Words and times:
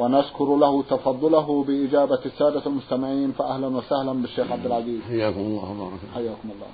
ونشكر 0.00 0.56
له 0.56 0.82
تفضله 0.82 1.64
بإجابة 1.64 2.22
السادة 2.26 2.62
المستمعين 2.66 3.32
فأهلا 3.32 3.66
وسهلا 3.66 4.12
بالشيخ 4.12 4.52
عبد 4.52 4.66
العزيز. 4.66 5.00
حياكم 5.02 5.40
الله 5.40 5.70
وبارك. 5.70 6.00
حياكم 6.14 6.48
الله. 6.54 6.70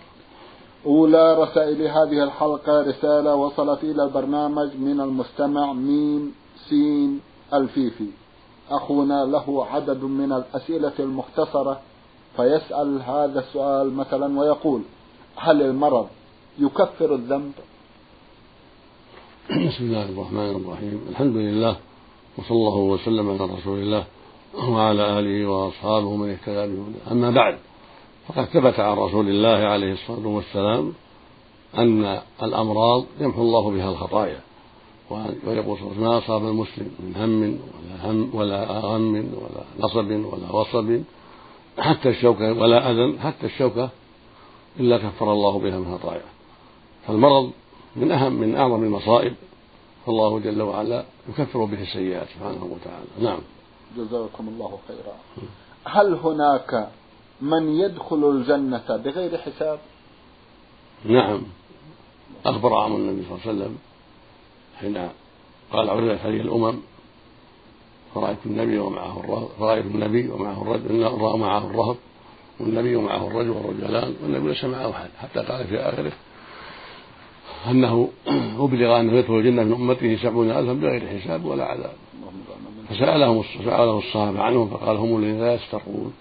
أولى 0.86 1.24
رسائل 1.42 1.80
هذه 1.82 2.24
الحلقة 2.24 2.82
رسالة 2.90 3.34
وصلت 3.34 3.84
إلى 3.84 4.02
البرنامج 4.04 4.76
من 4.76 5.00
المستمع 5.00 5.72
ميم 5.72 6.34
سين 6.68 7.20
الفيفي. 7.54 8.10
أخونا 8.70 9.24
له 9.24 9.66
عدد 9.66 10.02
من 10.04 10.32
الأسئلة 10.32 10.92
المختصرة 10.98 11.80
فيسأل 12.36 13.02
هذا 13.02 13.40
السؤال 13.40 13.94
مثلا 13.94 14.40
ويقول 14.40 14.82
هل 15.36 15.62
المرض 15.62 16.06
يكفر 16.58 17.14
الذنب؟ 17.14 17.52
بسم 19.50 19.84
الله 19.84 20.08
الرحمن 20.08 20.50
الرحيم. 20.56 21.00
الحمد 21.10 21.36
لله 21.36 21.76
وصلى 22.38 22.56
الله 22.56 22.76
وسلم 22.76 23.30
على 23.30 23.52
رسول 23.58 23.78
الله 23.78 24.04
وعلى 24.68 25.18
آله 25.18 25.46
وأصحابه 25.46 26.16
من 26.16 26.30
اهتدى 26.30 26.66
بهداه. 26.66 27.12
أما 27.12 27.30
بعد 27.30 27.58
فقد 28.28 28.44
ثبت 28.44 28.80
عن 28.80 28.96
رسول 28.96 29.28
الله 29.28 29.66
عليه 29.66 29.92
الصلاة 29.92 30.26
والسلام 30.26 30.92
أن 31.78 32.20
الأمراض 32.42 33.04
يمحو 33.20 33.42
الله 33.42 33.70
بها 33.70 33.90
الخطايا 33.90 34.40
ويقول 35.10 35.78
ما 35.98 36.18
أصاب 36.18 36.44
المسلم 36.44 36.90
من 37.00 37.16
هم 37.16 37.58
ولا 37.74 38.10
هم 38.10 38.30
ولا 38.34 38.80
غم 38.80 39.14
ولا 39.14 39.64
نصب 39.78 40.10
ولا 40.10 40.52
وصب 40.52 41.00
حتى 41.78 42.08
الشوكة 42.08 42.52
ولا 42.52 42.90
أذى 42.90 43.18
حتى 43.18 43.46
الشوكة 43.46 43.90
إلا 44.80 44.98
كفر 44.98 45.32
الله 45.32 45.58
بها 45.58 45.78
من 45.78 45.98
خطاياه 45.98 46.30
فالمرض 47.06 47.50
من 47.96 48.12
أهم 48.12 48.32
من 48.32 48.56
أعظم 48.56 48.82
المصائب 48.82 49.34
فالله 50.06 50.38
جل 50.38 50.62
وعلا 50.62 51.04
يكفر 51.28 51.64
به 51.64 51.82
السيئات 51.82 52.28
سبحانه 52.28 52.64
وتعالى. 52.64 53.06
نعم. 53.20 53.38
جزاكم 53.96 54.48
الله 54.48 54.78
خيرا. 54.88 55.16
هل 55.84 56.14
هناك 56.14 56.88
من 57.40 57.68
يدخل 57.68 58.30
الجنة 58.30 58.96
بغير 59.04 59.38
حساب؟ 59.38 59.78
نعم. 61.04 61.42
أخبر 62.46 62.74
عن 62.74 62.92
النبي 62.92 63.24
صلى 63.28 63.32
الله 63.32 63.46
عليه 63.46 63.52
وسلم 63.52 63.78
حين 64.80 65.08
قال 65.72 65.90
عرضت 65.90 66.20
علي 66.20 66.40
الأمم 66.40 66.76
فرأيت 68.14 68.38
النبي 68.46 68.78
ومعه 68.78 69.20
الرهب 69.20 69.48
فرأيت 69.58 69.84
النبي 69.86 70.28
ومعه 70.28 70.62
الرجل 70.62 71.06
ومعه 71.06 71.70
الرهب 71.70 71.96
والنبي 72.60 72.96
ومعه 72.96 73.26
الرجل 73.26 73.50
والرجلان 73.50 74.14
والنبي 74.22 74.48
ليس 74.48 74.64
معه 74.64 74.90
أحد 74.90 75.10
حتى 75.18 75.40
قال 75.40 75.66
في 75.66 75.76
آخره 75.78 76.12
أنه 77.70 78.08
أبلغ 78.64 79.00
أنه 79.00 79.12
يدخل 79.12 79.34
الجنة 79.34 79.62
من 79.62 79.72
أمته 79.72 80.16
سبعون 80.16 80.50
ألفا 80.50 80.72
بغير 80.72 81.20
حساب 81.20 81.44
ولا 81.44 81.64
عذاب. 81.64 81.92
فسألهم 82.88 83.42
سأله 83.64 83.98
الصحابة 83.98 84.42
عنهم 84.42 84.68
فقال 84.68 84.96
هم 84.96 85.16
الذين 85.16 85.40
لا 85.40 85.54
يسترقون 85.54 86.12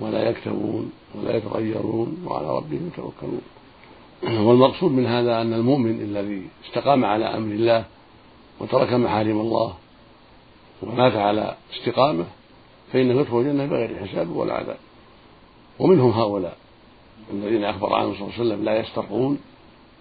ولا 0.00 0.30
يكتبون 0.30 0.92
ولا 1.14 1.36
يتغيرون 1.36 2.16
وعلى 2.26 2.56
ربهم 2.56 2.90
يتوكلون. 2.92 3.40
والمقصود 4.46 4.92
من 4.92 5.06
هذا 5.06 5.40
أن 5.40 5.52
المؤمن 5.52 6.00
الذي 6.00 6.42
استقام 6.68 7.04
على 7.04 7.24
أمر 7.24 7.54
الله 7.54 7.84
وترك 8.60 8.92
محارم 8.92 9.40
الله 9.40 9.74
ومات 10.82 11.16
على 11.16 11.56
استقامة 11.74 12.24
فإنه 12.92 13.20
يدخل 13.20 13.38
الجنة 13.38 13.66
بغير 13.66 14.06
حساب 14.06 14.36
ولا 14.36 14.54
عذاب. 14.54 14.76
ومنهم 15.78 16.10
هؤلاء 16.10 16.56
الذين 17.32 17.64
أخبر 17.64 17.94
عنهم 17.94 18.14
صلى 18.14 18.22
الله 18.22 18.34
عليه 18.34 18.44
وسلم 18.44 18.64
لا 18.64 18.80
يسترقون 18.80 19.38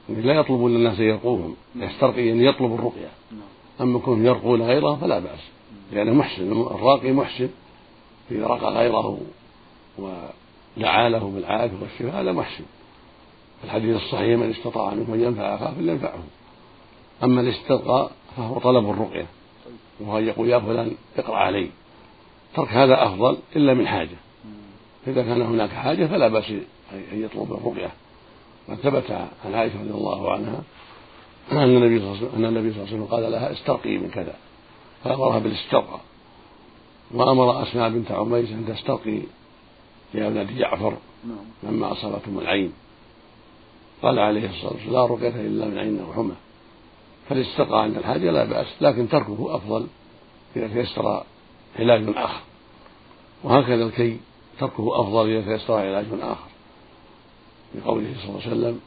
لا 0.10 0.34
يطلبون 0.34 0.76
الناس 0.76 1.00
يرقوهم. 1.00 1.56
يسترقي 1.76 2.32
أن 2.32 2.42
يطلب 2.42 2.74
الرقية. 2.74 3.10
أما 3.82 4.00
كونهم 4.00 4.26
يرقون 4.26 4.62
غيره 4.62 4.96
فلا 4.96 5.20
بأس. 5.20 5.40
لأنه 5.92 6.14
محسن. 6.14 6.52
الراقي 6.52 7.12
محسن. 7.12 7.50
إذا 8.32 8.48
رقى 8.48 8.74
غيره 8.74 9.18
ودعا 9.98 11.10
له 11.10 11.32
بالعافية 11.36 11.78
والشفاء 11.82 12.22
هذا 12.22 12.32
محسن. 12.32 12.64
الحديث 13.64 13.96
الصحيح 13.96 14.40
من 14.40 14.50
استطاع 14.50 14.94
منكم 14.94 15.14
أن 15.14 15.24
ينفع 15.24 15.56
أخاه 15.56 15.74
فلينفعه. 15.74 16.24
أما 17.24 17.42
الاسترقاء 17.42 18.12
فهو 18.38 18.60
طلب 18.60 18.90
الرقية. 18.90 19.26
وهو 20.00 20.18
يقول 20.18 20.50
يا 20.50 20.60
فلان 20.60 20.92
اقرأ 21.18 21.36
علي. 21.36 21.70
ترك 22.56 22.70
هذا 22.70 23.06
أفضل 23.06 23.38
إلا 23.56 23.74
من 23.74 23.88
حاجة. 23.88 24.18
إذا 25.08 25.24
كان 25.24 25.42
هناك 25.42 25.70
حاجة 25.70 26.06
فلا 26.06 26.28
بأس 26.28 26.50
أن 26.94 27.22
يطلب 27.24 27.54
الرقية. 27.54 27.92
قد 28.70 28.76
ثبت 28.76 29.12
عن 29.46 29.54
عائشة 29.54 29.80
رضي 29.80 29.92
الله 29.92 30.32
عنها 30.32 30.64
أن 31.52 31.58
النبي 31.58 32.00
صلى 32.00 32.12
الله 32.12 32.30
عليه 32.34 32.84
وسلم 32.84 33.06
قال 33.06 33.32
لها 33.32 33.52
استرقي 33.52 33.98
من 33.98 34.10
كذا. 34.10 34.36
فأمرها 35.04 35.40
بالاسترقاء 35.40 36.02
وأمر 37.12 37.64
أسماء 37.64 37.90
بنت 37.90 38.12
عميس 38.12 38.50
أن 38.50 38.66
تسترقي 38.68 39.20
يا 40.14 40.28
ابنة 40.28 40.44
جعفر 40.44 40.98
نعم. 41.26 41.74
لما 41.74 41.92
أصابتهم 41.92 42.40
العين. 42.40 42.74
قال 44.02 44.20
عليه 44.20 44.50
الصلاة 44.50 44.74
والسلام 44.74 44.94
لا 44.94 45.06
رقية 45.06 45.42
إلا 45.42 45.66
من 45.66 45.78
عين 45.78 46.00
أو 46.00 46.14
حمى 46.14 46.36
فالاسترقاء 47.30 47.78
عند 47.78 47.98
الحاجة 47.98 48.32
لا 48.32 48.44
بأس 48.44 48.68
لكن 48.82 49.10
تركه 49.10 49.56
أفضل 49.56 49.88
إذا 50.56 50.68
تيسر 50.68 51.24
علاج 51.80 52.04
آخر. 52.16 52.42
وهكذا 53.44 53.86
الكي 53.86 54.18
تركه 54.60 55.02
أفضل 55.02 55.30
إذا 55.30 55.58
تيسر 55.58 55.74
علاج 55.74 56.06
آخر. 56.22 56.55
لقوله 57.76 58.14
صلى 58.18 58.30
الله 58.30 58.42
عليه 58.42 58.52
وسلم 58.52 58.80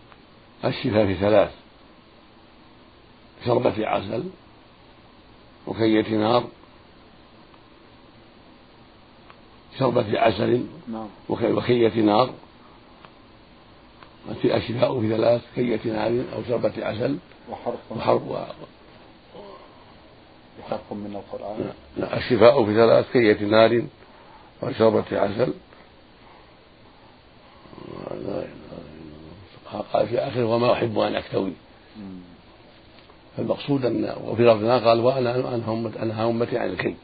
الشفاء 0.64 1.06
في 1.06 1.14
ثلاث 1.14 1.50
شربة 3.46 3.86
عسل 3.86 4.24
وكية 5.66 6.16
نار 6.16 6.44
شربة 9.78 10.20
عسل 10.20 10.66
نعم. 10.88 11.08
وكية 11.28 12.00
نار 12.02 12.34
الشفاء 14.44 15.00
في 15.00 15.08
ثلاث 15.08 15.42
كية 15.54 15.80
نار 15.84 16.24
أو 16.34 16.42
شربة 16.48 16.72
عسل 16.86 17.18
وحرف 17.50 17.78
وحرف 17.90 18.22
وحرف 20.60 20.92
من 20.92 21.16
القرآن 21.16 21.72
لا 21.96 22.16
الشفاء 22.16 22.64
في 22.64 22.74
ثلاث 22.74 23.12
كية 23.12 23.46
نار 23.46 23.82
وشربة 24.62 25.04
عسل 25.12 25.52
قال 29.92 30.08
في 30.08 30.18
آخره 30.18 30.44
وما 30.44 30.72
أحب 30.72 30.98
أن 30.98 31.14
أكتوي. 31.14 31.52
فالمقصود 33.36 33.84
أن 33.84 34.14
وفي 34.24 34.42
لفظنا 34.42 34.78
قال 34.78 35.00
وأنا 35.00 35.56
أنهى 36.02 36.24
أمتي 36.30 36.58
عن 36.58 36.68
الكي. 36.68 36.94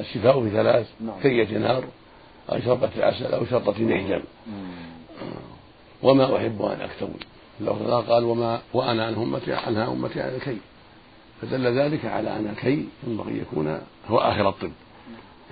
الشفاء 0.00 0.42
في 0.42 0.50
ثلاث 0.50 0.86
نعم. 1.00 1.20
كية 1.22 1.58
نار 1.58 1.84
أو 2.52 2.60
شربة 2.60 2.90
عسل 2.96 3.34
أو 3.34 3.46
شرطة 3.46 3.74
محجم 3.78 4.22
وما 6.02 6.36
أحب 6.36 6.62
أن 6.62 6.80
أكتوي. 6.80 7.20
لفظنا 7.60 7.96
قال 7.96 8.24
وما 8.24 8.60
وأنا 8.72 9.06
أنهى 9.06 9.14
أمتي 9.14 9.52
أنهى 9.52 9.92
أمتي 9.92 10.20
عن 10.20 10.34
الكي. 10.34 10.58
فدل 11.42 11.78
ذلك 11.78 12.04
على 12.04 12.36
أن 12.36 12.46
الكي 12.46 12.88
ينبغي 13.06 13.38
يكون 13.38 13.80
هو 14.08 14.18
آخر 14.18 14.48
الطب. 14.48 14.72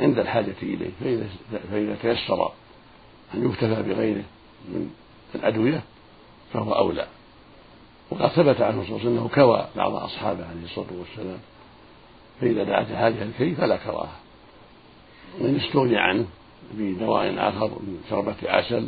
عند 0.00 0.19
الحاجة 0.19 0.55
إليه 0.62 0.90
فإذا, 1.00 1.26
فإذا 1.70 1.96
تيسر 2.02 2.52
أن 3.34 3.50
يكتفى 3.50 3.82
بغيره 3.82 4.25
من 4.69 4.90
الأدوية 5.34 5.82
فهو 6.52 6.73
أولى. 6.73 7.06
وقد 8.11 8.29
ثبت 8.29 8.61
عنه 8.61 8.82
صلى 8.82 8.88
الله 8.88 9.00
عليه 9.00 9.08
وسلم 9.08 9.19
أنه 9.19 9.29
كوى 9.29 9.67
بعض 9.76 9.94
أصحابه 9.94 10.46
عليه 10.46 10.64
الصلاة 10.64 10.87
والسلام. 10.99 11.38
فإذا 12.40 12.64
دعت 12.64 12.93
حاجة 12.93 13.23
الكي 13.23 13.55
فلا 13.55 13.76
كراهة. 13.76 14.17
وإن 15.40 15.56
استغني 15.56 15.96
عنه 15.96 16.26
بدواء 16.75 17.34
آخر 17.49 17.69
من 17.69 18.00
شربة 18.11 18.34
عسل 18.44 18.87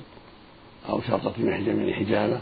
أو 0.89 1.01
شرطة 1.01 1.33
محجم 1.39 1.93
حجامة 1.93 2.41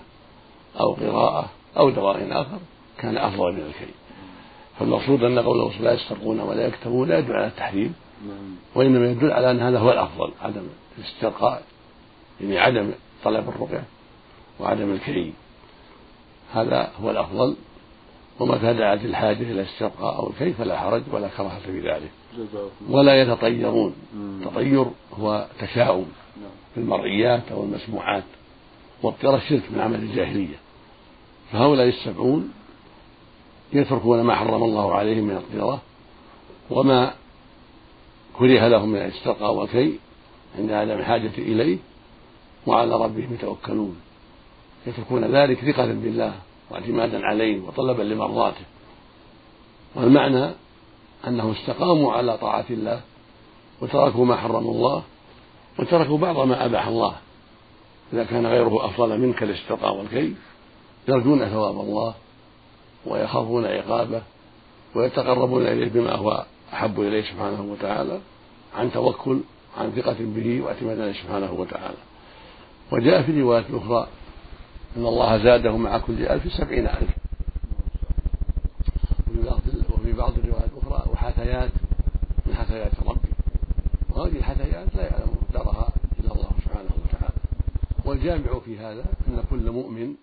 أو 0.81 0.93
قراءة 0.93 1.51
أو 1.77 1.91
دواء 1.91 2.29
آخر 2.31 2.59
كان 2.99 3.17
أفضل 3.17 3.53
من 3.53 3.61
الكي 3.61 3.93
فالمقصود 4.79 5.23
أن 5.23 5.39
قوله 5.39 5.73
لا 5.81 5.93
يسترقون 5.93 6.41
ولا 6.41 6.67
يكتبون 6.67 7.09
لا 7.09 7.19
يدل 7.19 7.33
على 7.33 7.47
التحريم 7.47 7.95
وإنما 8.75 9.11
يدل 9.11 9.33
على 9.33 9.51
أن 9.51 9.61
هذا 9.61 9.79
هو 9.79 9.93
الأفضل 9.93 10.33
عدم 10.43 10.63
الاسترقاء 10.99 11.63
يعني 12.41 12.59
عدم 12.59 12.91
طلب 13.25 13.49
الرقية 13.49 13.85
وعدم 14.61 14.93
الكي 14.93 15.33
هذا 16.53 16.91
هو 17.03 17.11
الأفضل. 17.11 17.57
ومتى 18.41 18.73
دعت 18.73 19.05
الحاجة 19.05 19.43
إلى 19.43 19.53
الاسترقاء 19.53 20.17
أو 20.17 20.31
الكيف 20.31 20.59
فلا 20.59 20.79
حرج 20.81 21.03
ولا 21.13 21.29
كراهة 21.29 21.59
في 21.59 21.81
ذلك. 21.81 22.11
ولا 22.91 23.23
يتطيرون. 23.23 23.95
التطير 24.15 24.87
هو 25.21 25.47
تشاؤم 25.61 26.07
نعم. 26.37 26.51
في 26.75 26.81
المرئيات 26.81 27.43
أو 27.53 27.65
المسموعات 27.65 28.25
والطيرة 29.03 29.37
الشرك 29.37 29.63
من 29.71 29.81
عمل 29.81 30.03
الجاهلية. 30.03 30.57
فهؤلاء 31.53 31.89
السبعون 31.89 32.53
يتركون 33.73 34.23
ما 34.23 34.35
حرم 34.35 34.63
الله 34.63 34.95
عليهم 34.95 35.25
من 35.25 35.37
الطيرة 35.37 35.83
وما 36.71 37.15
كره 38.39 38.69
لهم 38.69 38.89
من 38.89 38.99
الاسترقاء 38.99 39.55
والكي 39.55 39.99
عند 40.59 40.73
عدم 40.73 40.99
الحاجة 40.99 41.33
إليه. 41.39 41.79
وعلى 42.67 42.95
ربهم 42.95 43.35
يتوكلون. 43.35 43.97
يتركون 44.87 45.25
ذلك 45.25 45.73
ثقة 45.73 45.87
بالله 45.87 46.35
واعتمادا 46.71 47.27
عليه 47.27 47.61
وطلبا 47.61 48.03
لمرضاته. 48.03 48.65
والمعنى 49.95 50.51
أنهم 51.27 51.51
استقاموا 51.51 52.13
على 52.13 52.39
طاعة 52.39 52.65
الله 52.71 53.01
وتركوا 53.81 54.25
ما 54.25 54.37
حرم 54.37 54.67
الله 54.69 55.03
وتركوا 55.79 56.19
بعض 56.19 56.39
ما 56.39 56.65
أباح 56.65 56.87
الله. 56.87 57.15
إذا 58.13 58.25
كان 58.25 58.47
غيره 58.47 58.87
أفضل 58.87 59.21
منك 59.21 59.43
الاستقاء 59.43 59.97
والكيف 59.97 60.37
يرجون 61.09 61.49
ثواب 61.49 61.81
الله 61.81 62.15
ويخافون 63.07 63.65
عقابه 63.65 64.23
ويتقربون 64.95 65.67
إليه 65.67 65.89
بما 65.89 66.15
هو 66.15 66.45
أحب 66.73 67.01
إليه 67.01 67.23
سبحانه 67.23 67.63
وتعالى 67.73 68.21
عن 68.75 68.93
توكل 68.93 69.41
عن 69.79 69.91
ثقة 69.91 70.17
به 70.19 70.61
واعتماد 70.63 71.01
عليه 71.01 71.13
سبحانه 71.13 71.53
وتعالى. 71.53 71.97
وجاء 72.93 73.23
في 73.23 73.41
رواية 73.41 73.65
أخرى 73.71 74.09
أن 74.97 75.07
الله 75.07 75.45
زاده 75.45 75.77
مع 75.77 75.99
كل 75.99 76.27
ألف 76.27 76.53
سبعين 76.53 76.87
ألف. 76.87 77.11
وفي 79.91 80.13
بعض 80.13 80.33
الروايات 80.39 80.71
الأخرى 80.73 81.13
وحثيات 81.13 81.71
من 82.47 82.55
حثيات 82.55 82.93
ربي. 83.07 83.33
وهذه 84.11 84.37
الحثيات 84.37 84.97
لا 84.97 85.03
يعلم 85.03 85.37
مقدارها 85.43 85.89
إلا 86.21 86.33
الله 86.33 86.51
سبحانه 86.65 86.91
وتعالى. 87.05 87.35
والجامع 88.05 88.59
في 88.59 88.79
هذا 88.79 89.05
أن 89.29 89.45
كل 89.51 89.71
مؤمن 89.71 90.15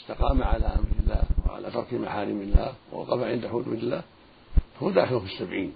استقام 0.00 0.42
على 0.42 0.66
أمر 0.66 0.88
الله 1.00 1.22
وعلى 1.46 1.70
ترك 1.70 1.94
محارم 1.94 2.40
الله 2.40 2.72
ووقف 2.92 3.22
عند 3.22 3.46
حدود 3.46 3.68
الله 3.68 4.02
فهو 4.80 4.90
داخل 4.90 5.20
في 5.20 5.26
السبعين 5.26 5.72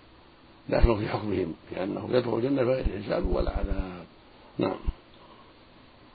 داخل 0.69 0.99
في 0.99 1.09
حكمهم 1.09 1.55
لأنه 1.73 2.09
يدخل 2.11 2.37
الجنة 2.37 2.63
بغير 2.63 3.03
حساب 3.03 3.27
ولا 3.27 3.51
عذاب. 3.51 4.05
نعم. 4.59 4.77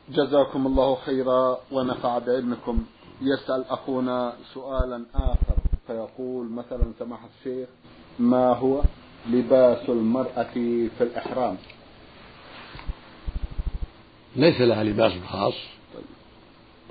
جزاكم 0.09 0.67
الله 0.67 0.95
خيرا 0.95 1.59
ونفع 1.71 2.17
بعلمكم. 2.17 2.85
يسأل 3.21 3.65
أخونا 3.69 4.33
سؤالا 4.53 5.05
آخر 5.15 5.55
فيقول 5.87 6.49
مثلا 6.49 6.91
سماحة 6.99 7.29
الشيخ 7.39 7.69
ما 8.19 8.53
هو 8.53 8.81
لباس 9.29 9.89
المرأة 9.89 10.43
في 10.97 11.01
الإحرام؟ 11.01 11.57
ليس 14.35 14.61
لها 14.61 14.83
لباس 14.83 15.11
خاص 15.27 15.53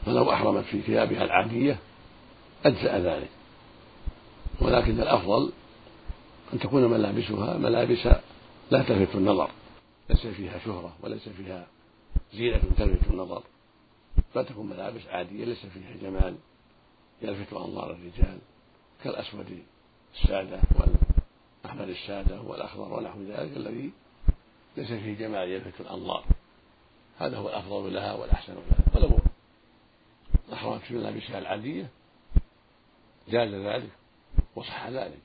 فلو 0.07 0.33
أحرمت 0.33 0.65
في 0.65 0.81
ثيابها 0.81 1.25
العادية 1.25 1.79
أجزأ 2.65 2.99
ذلك. 2.99 3.31
ولكن 4.61 5.01
الأفضل 5.01 5.53
أن 6.53 6.59
تكون 6.59 6.85
ملابسها 6.85 7.59
ملابس 7.59 8.07
لا 8.71 8.83
تلفت 8.83 9.15
النظر 9.15 9.51
ليس 10.11 10.27
فيها 10.27 10.59
شهرة 10.59 10.93
وليس 11.03 11.29
فيها 11.29 11.67
زينة 12.33 12.63
تلفت 12.79 13.11
النظر. 13.11 13.43
بل 14.35 14.47
تكون 14.47 14.67
ملابس 14.67 15.07
عادية 15.07 15.45
ليس 15.45 15.67
فيها 15.67 15.97
جمال. 16.03 16.37
يلفت 17.23 17.53
أنظار 17.53 17.91
الرجال 17.91 18.39
كالأسود 19.05 19.63
السادة 20.15 20.61
والأحمر 20.75 21.85
السادة 21.85 22.41
والأخضر 22.41 22.93
ونحو 22.93 23.23
ذلك 23.23 23.57
الذي 23.57 23.93
ليس 24.77 24.87
فيه 24.87 25.15
جمال 25.15 25.49
يلفت 25.49 25.81
الأنظار 25.81 26.25
هذا 27.19 27.37
هو 27.37 27.49
الأفضل 27.49 27.95
لها 27.95 28.13
والأحسن 28.13 28.55
لها. 28.55 28.97
ولو 28.97 29.19
أحرمت 30.53 30.83
في 30.83 30.95
ملابسها 30.95 31.39
العادية 31.39 31.91
جاز 33.29 33.55
ذلك 33.55 33.91
وصح 34.57 34.89
ذلك. 34.89 35.19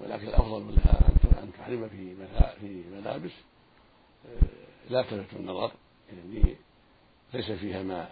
ولكن 0.00 0.28
الأفضل 0.28 0.74
لها 0.74 1.08
أن 1.42 1.52
تحرم 1.58 1.88
في 1.88 2.16
في 2.60 2.84
ملابس 2.90 3.30
آه، 4.26 4.90
لا 4.90 5.02
تلفت 5.02 5.36
النظر. 5.36 5.72
يعني 6.12 6.56
ليس 7.34 7.50
فيها 7.50 7.82
ما 7.82 8.08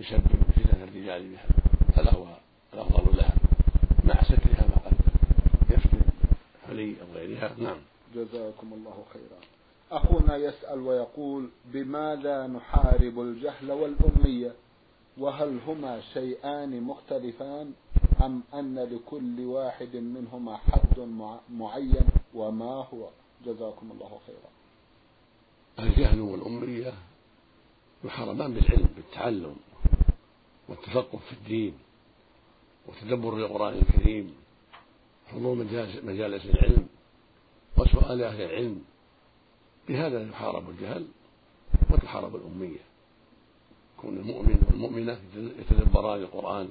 يسبب 0.00 0.42
فتنة 0.56 0.84
الرجال 0.84 1.28
بها 1.30 1.46
هذا 1.94 2.10
هو 2.10 2.26
الأفضل 2.74 3.16
لها. 3.16 3.34
مع 4.04 4.22
سترها 4.22 4.66
ما 4.68 4.76
قد 4.76 4.94
يفتن 5.70 5.98
حلي 6.66 6.96
أو 7.02 7.06
غيرها. 7.14 7.54
نعم. 7.58 7.78
جزاكم 8.14 8.72
الله 8.72 9.04
خيرا. 9.12 9.40
أخونا 9.92 10.36
يسأل 10.36 10.78
ويقول 10.80 11.48
بماذا 11.72 12.46
نحارب 12.46 13.20
الجهل 13.20 13.72
والأمية؟ 13.72 14.52
وهل 15.18 15.58
هما 15.66 16.00
شيئان 16.00 16.80
مختلفان 16.82 17.72
أم 18.22 18.42
أن 18.54 18.78
لكل 18.78 19.40
واحد 19.40 19.96
منهما 19.96 20.56
حد 20.56 20.98
معين 21.50 22.06
وما 22.34 22.86
هو؟ 22.94 23.08
جزاكم 23.46 23.90
الله 23.92 24.18
خيرا. 24.26 24.50
الجهل 25.78 26.20
والأمية 26.20 26.92
يحرمان 28.06 28.54
بالعلم 28.54 28.88
بالتعلم 28.96 29.56
والتفقه 30.68 31.18
في 31.18 31.32
الدين 31.32 31.74
وتدبر 32.86 33.36
القرآن 33.36 33.74
الكريم 33.78 34.34
حضور 35.26 35.54
مجالس 36.04 36.46
العلم 36.46 36.86
وسؤال 37.78 38.22
أهل 38.22 38.42
العلم. 38.42 38.84
بهذا 39.88 40.28
يحارب 40.28 40.70
الجهل 40.70 41.06
وتحارب 41.90 42.36
الأمية. 42.36 42.78
يكون 43.98 44.16
المؤمن 44.16 44.62
والمؤمنة 44.70 45.18
يتدبران 45.36 46.20
القرآن 46.20 46.68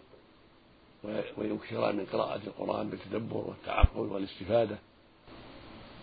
ويكثران 1.37 1.95
من 1.95 2.05
قراءة 2.05 2.41
القرآن 2.47 2.89
بالتدبر 2.89 3.37
والتعقل 3.37 3.99
والاستفادة. 3.99 4.77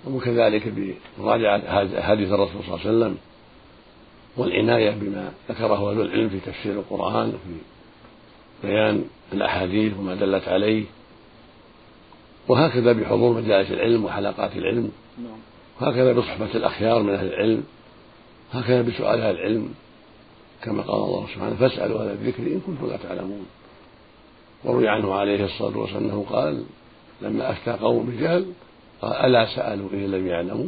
وكذلك 0.06 0.68
بمراجعة 0.68 1.58
أحاديث 2.00 2.32
الرسول 2.32 2.62
صلى 2.64 2.74
الله 2.74 2.80
عليه 2.80 2.90
وسلم 2.90 3.18
والعناية 4.36 4.90
بما 4.90 5.32
ذكره 5.48 5.90
أهل 5.90 6.00
العلم 6.00 6.28
في 6.28 6.40
تفسير 6.40 6.72
القرآن 6.72 7.28
وفي 7.28 7.58
بيان 8.64 9.04
الأحاديث 9.32 9.92
وما 9.98 10.14
دلت 10.14 10.48
عليه. 10.48 10.84
وهكذا 12.48 12.92
بحضور 12.92 13.40
مجالس 13.40 13.70
العلم 13.70 14.04
وحلقات 14.04 14.56
العلم. 14.56 14.92
وهكذا 15.80 16.12
بصحبة 16.12 16.54
الأخيار 16.54 17.02
من 17.02 17.14
أهل 17.14 17.26
العلم. 17.26 17.64
هكذا 18.52 18.82
بسؤال 18.82 19.20
أهل 19.20 19.34
العلم. 19.34 19.74
كما 20.62 20.82
قال 20.82 21.04
الله 21.04 21.26
سبحانه 21.34 21.56
فاسألوا 21.56 22.02
أهل 22.02 22.08
الذكر 22.08 22.42
إن 22.42 22.60
كنتم 22.66 22.86
لا 22.86 22.96
تعلمون. 22.96 23.46
وروي 24.64 24.88
عنه 24.88 25.14
عليه 25.14 25.44
الصلاة 25.44 25.78
والسلام 25.78 26.04
أنه 26.04 26.24
قال 26.30 26.64
لما 27.22 27.50
أفتى 27.50 27.70
قوم 27.70 28.06
بجهل 28.06 28.46
قال 29.02 29.12
ألا 29.12 29.46
سألوا 29.56 29.88
إن 29.92 30.10
لم 30.10 30.26
يعلموا؟ 30.26 30.66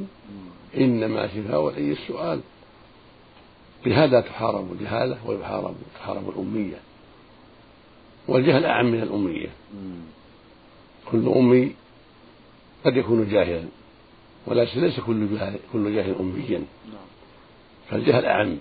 إنما 0.76 1.26
شفاء 1.26 1.68
العي 1.68 1.92
السؤال. 1.92 2.40
بهذا 3.84 4.20
تحارب 4.20 4.72
الجهالة 4.72 5.18
ويحارب 5.26 5.74
تحارب 5.94 6.28
الأمية. 6.28 6.76
والجهل 8.28 8.66
أعم 8.66 8.86
من 8.86 9.02
الأمية. 9.02 9.48
كل 11.10 11.28
أمي 11.28 11.74
قد 12.84 12.96
يكون 12.96 13.28
جاهلا 13.28 13.64
ولكن 14.46 14.80
ليس 14.80 15.00
كل 15.00 15.28
جاهل 15.38 15.58
كل 15.72 15.94
جاهل 15.94 16.14
أميا. 16.20 16.64
فالجهل 17.90 18.24
أعم 18.24 18.56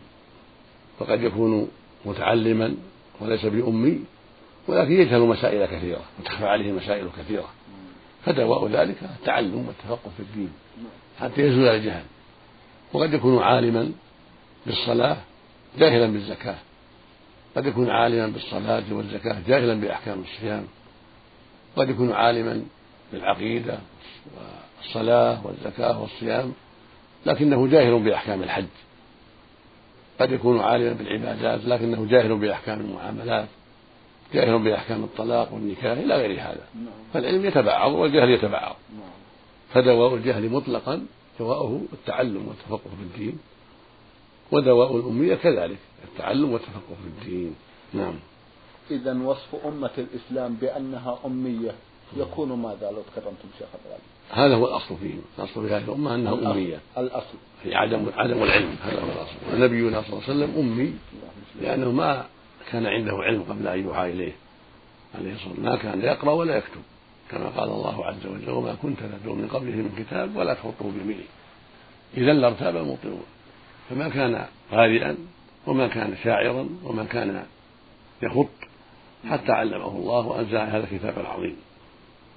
فقد 0.99 1.21
يكون 1.21 1.67
متعلما 2.05 2.75
وليس 3.21 3.45
بأمي 3.45 3.99
ولكن 4.67 4.91
يجهل 4.91 5.21
مسائل 5.21 5.65
كثيرة 5.65 6.01
وتخفى 6.19 6.45
عليه 6.45 6.71
مسائل 6.71 7.07
كثيرة. 7.17 7.49
فدواء 8.25 8.67
ذلك 8.67 8.97
التعلم 9.03 9.67
والتفقه 9.67 10.11
في 10.17 10.23
الدين. 10.23 10.51
حتى 11.19 11.41
يزول 11.41 11.67
الجهل. 11.67 12.03
وقد 12.93 13.13
يكون 13.13 13.43
عالما 13.43 13.91
بالصلاة 14.65 15.17
جاهلا 15.77 16.07
بالزكاة. 16.07 16.55
قد 17.55 17.65
يكون 17.65 17.89
عالما 17.89 18.27
بالصلاة 18.27 18.83
والزكاة 18.91 19.37
جاهلا 19.47 19.81
بأحكام 19.81 20.21
الصيام. 20.21 20.67
قد 21.75 21.89
يكون 21.89 22.11
عالما 22.11 22.65
بالعقيدة 23.11 23.77
والصلاة 24.77 25.47
والزكاة 25.47 26.01
والصيام 26.01 26.53
لكنه 27.25 27.67
جاهل 27.67 27.99
بأحكام 27.99 28.43
الحج. 28.43 28.65
قد 30.19 30.31
يكون 30.31 30.59
عالما 30.59 30.93
بالعبادات 30.93 31.65
لكنه 31.65 32.05
جاهل 32.05 32.37
بأحكام 32.37 32.79
المعاملات 32.79 33.47
جاهل 34.33 34.59
بأحكام 34.59 35.03
الطلاق 35.03 35.53
والنكاح 35.53 35.97
إلى 35.97 36.15
غير 36.15 36.41
هذا. 36.41 36.67
فالعلم 37.13 37.45
يتبعض 37.45 37.91
والجهل 37.91 38.29
يتبعض. 38.29 38.75
فدواء 39.73 40.15
الجهل 40.15 40.49
مطلقا 40.49 41.05
دواؤه 41.39 41.81
التعلم 41.93 42.47
والتفقه 42.47 42.89
في 42.97 43.03
الدين. 43.03 43.39
ودواء 44.53 44.95
الأمية 44.97 45.35
كذلك 45.35 45.77
التعلم 46.03 46.51
والتفقه 46.51 46.95
في 47.03 47.07
الدين. 47.07 47.55
نعم. 47.93 48.13
إذا 48.91 49.13
وصف 49.13 49.65
أمة 49.65 49.91
الإسلام 49.97 50.53
بأنها 50.53 51.19
أمية 51.25 51.75
يكون 52.17 52.51
ماذا 52.53 52.91
لو 52.91 53.01
تكرمتم 53.01 53.47
شيخ 53.59 53.67
الغالي 53.85 54.03
هذا 54.31 54.55
هو 54.55 54.67
الأصل 54.67 54.97
فيهم 54.97 55.21
الأصل 55.39 55.67
في 55.67 55.73
هذه 55.73 55.83
الأمة 55.83 56.15
أنها 56.15 56.33
الأصل. 56.33 56.51
أمية. 56.51 56.79
الأصل. 56.97 57.37
في 57.63 57.75
عدم 57.75 58.05
عدم 58.17 58.43
العلم 58.43 58.75
هذا 58.83 59.01
هو 59.01 59.05
الأصل. 59.05 59.35
ونبينا 59.53 60.01
صلى 60.01 60.13
الله 60.13 60.23
عليه 60.23 60.33
وسلم 60.33 60.59
أمي 60.59 60.93
لأنه 61.61 61.91
ما 61.91 62.25
كان 62.71 62.85
عنده 62.85 63.13
علم 63.13 63.43
قبل 63.49 63.67
أن 63.67 63.83
يوحى 63.83 64.11
إليه 64.11 64.33
عليه 65.15 65.33
الصلاة 65.33 65.49
والسلام. 65.49 65.71
ما 65.71 65.75
كان 65.75 66.01
يقرأ 66.01 66.31
ولا 66.31 66.57
يكتب. 66.57 66.81
كما 67.31 67.49
قال 67.49 67.69
الله 67.69 68.05
عز 68.05 68.25
وجل 68.25 68.49
وما 68.49 68.75
كنت 68.81 68.99
تدعو 68.99 69.35
من 69.35 69.47
قبله 69.47 69.75
من 69.75 69.95
كتاب 69.97 70.35
ولا 70.35 70.53
تخطه 70.53 70.91
بيمينه 70.91 71.23
اذا 72.17 72.33
لارتاب 72.33 72.75
المبطلون. 72.75 73.23
فما 73.89 74.09
كان 74.09 74.45
قارئا 74.71 75.17
وما 75.67 75.87
كان 75.87 76.15
شاعرا 76.23 76.69
وما 76.83 77.03
كان 77.03 77.43
يخط 78.21 78.49
حتى 79.29 79.51
علمه 79.51 79.87
الله 79.87 80.27
وأنزل 80.27 80.57
هذا 80.57 80.83
الكتاب 80.83 81.19
العظيم. 81.19 81.55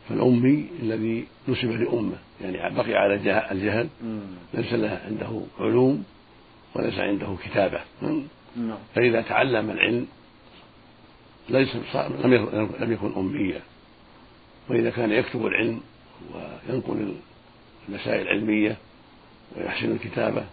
فالأمي 0.09 0.69
الذي 0.83 1.27
نسب 1.49 1.71
لأمة 1.71 2.17
يعني 2.41 2.75
بقي 2.75 2.95
على 2.95 3.15
الجهل 3.53 3.89
ليس 4.55 4.73
له 4.73 5.01
عنده 5.07 5.43
علوم 5.61 6.05
وليس 6.75 6.99
عنده 6.99 7.37
كتابة. 7.45 7.81
نعم. 8.03 8.79
فإذا 8.95 9.21
تعلم 9.21 9.71
العلم 9.71 10.07
ليس 11.49 11.77
لم 11.95 12.35
لم 12.81 12.93
يكن 12.93 13.13
أميا. 13.17 13.61
وإذا 14.69 14.91
كان 14.91 15.13
يكتب 15.13 15.47
العلم 15.47 15.81
وينقل 16.35 17.15
المسائل 17.89 18.23
العلمية 18.23 18.77
ويحسن 19.57 19.93
الكتابة 19.93 20.45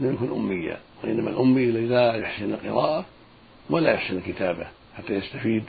لم 0.00 0.14
يكن 0.14 0.32
أميا 0.32 0.80
وإنما 1.04 1.30
الأمي 1.30 1.64
الذي 1.64 1.86
لا 1.86 2.14
يحسن 2.14 2.52
القراءة 2.52 3.04
ولا 3.70 3.92
يحسن 3.92 4.16
الكتابة 4.16 4.66
حتى 4.96 5.12
يستفيد 5.12 5.64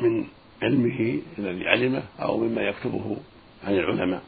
من 0.00 0.24
علمه 0.62 1.18
الذي 1.38 1.68
علمه 1.68 2.02
أو 2.20 2.38
مما 2.38 2.62
يكتبه 2.62 3.16
عن 3.64 3.74
العلماء. 3.74 4.22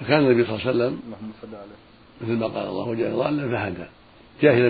فكان 0.00 0.20
النبي 0.20 0.44
صلى 0.44 0.54
الله 0.54 0.66
عليه 0.66 0.70
وسلم 0.70 1.00
مثل 2.20 2.32
ما 2.32 2.46
قال 2.46 2.68
الله 2.68 2.88
وجل 2.88 3.12
ضالا 3.12 3.48
فهدى 3.48 3.86
جاهلا 4.42 4.68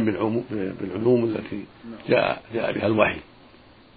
بالعلوم 0.80 1.24
التي 1.24 1.64
جاء 2.08 2.42
جاء 2.54 2.72
بها 2.72 2.86
الوحي. 2.86 3.20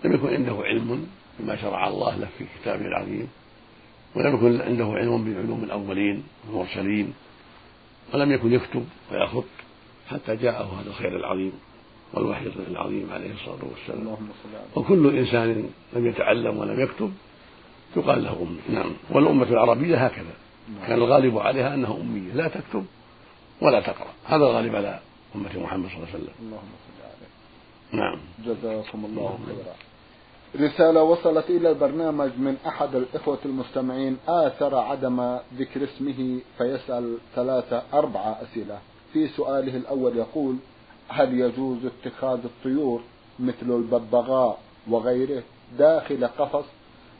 لم 0.06 0.14
يكن 0.14 0.34
عنده 0.34 0.56
علم 0.64 1.08
بما 1.40 1.56
شرع 1.56 1.88
الله 1.88 2.16
له 2.16 2.28
في 2.38 2.46
كتابه 2.62 2.86
العظيم 2.86 3.28
ولم 4.16 4.36
يكن 4.36 4.62
عنده 4.62 4.86
علم 4.86 5.34
بعلوم 5.34 5.64
الأولين 5.64 6.24
والمرسلين. 6.48 7.14
ولم 8.14 8.32
يكن 8.32 8.54
يكتب 8.54 8.86
ويخط 9.12 9.44
حتى 10.08 10.36
جاءه 10.36 10.82
هذا 10.82 10.90
الخير 10.90 11.16
العظيم 11.16 11.52
والوحي 12.14 12.46
العظيم 12.72 13.10
عليه 13.12 13.34
الصلاة 13.34 13.60
والسلام. 13.70 14.18
وكل 14.76 15.18
إنسان 15.18 15.70
لم 15.94 16.08
يتعلم 16.08 16.58
ولم 16.58 16.80
يكتب 16.80 17.14
يقال 17.98 18.24
له 18.24 18.32
أمي. 18.42 18.78
نعم. 18.80 18.92
والأمة 19.10 19.50
العربية 19.50 20.06
هكذا. 20.06 20.34
كان 20.88 20.98
الغالب 20.98 21.38
عليها 21.38 21.74
أنها 21.74 21.98
أمية. 21.98 22.34
لا 22.34 22.48
تكتب 22.48 22.86
ولا 23.62 23.80
تقرأ. 23.80 24.14
هذا 24.26 24.44
الغالب 24.44 24.76
على 24.76 25.00
أمة 25.36 25.60
محمد 25.60 25.90
صلى 25.90 25.98
الله 25.98 26.08
عليه 26.14 26.24
وسلم. 26.24 26.34
اللهم 26.40 26.70
صل 26.88 27.04
عليه. 27.04 28.04
نعم. 28.04 28.20
جزاكم 28.46 29.06
الله 29.06 29.40
خيرا. 29.46 29.89
رسالة 30.56 31.04
وصلت 31.04 31.50
إلى 31.50 31.70
البرنامج 31.70 32.30
من 32.38 32.58
أحد 32.68 32.96
الإخوة 32.96 33.38
المستمعين. 33.46 34.18
آثر 34.28 34.76
عدم 34.76 35.38
ذكر 35.58 35.84
اسمه 35.84 36.40
فيسأل 36.58 37.18
ثلاثة 37.36 37.84
أربعة 37.94 38.42
أسئلة. 38.44 38.80
في 39.14 39.28
سؤاله 39.28 39.78
الأول 39.78 40.18
يقول 40.18 40.56
هل 41.08 41.40
يجوز 41.40 41.78
اتخاذ 41.86 42.40
الطيور 42.46 43.02
مثل 43.40 43.56
الببغاء 43.62 44.60
وغيره 44.90 45.44
داخل 45.78 46.28
قفص 46.28 46.66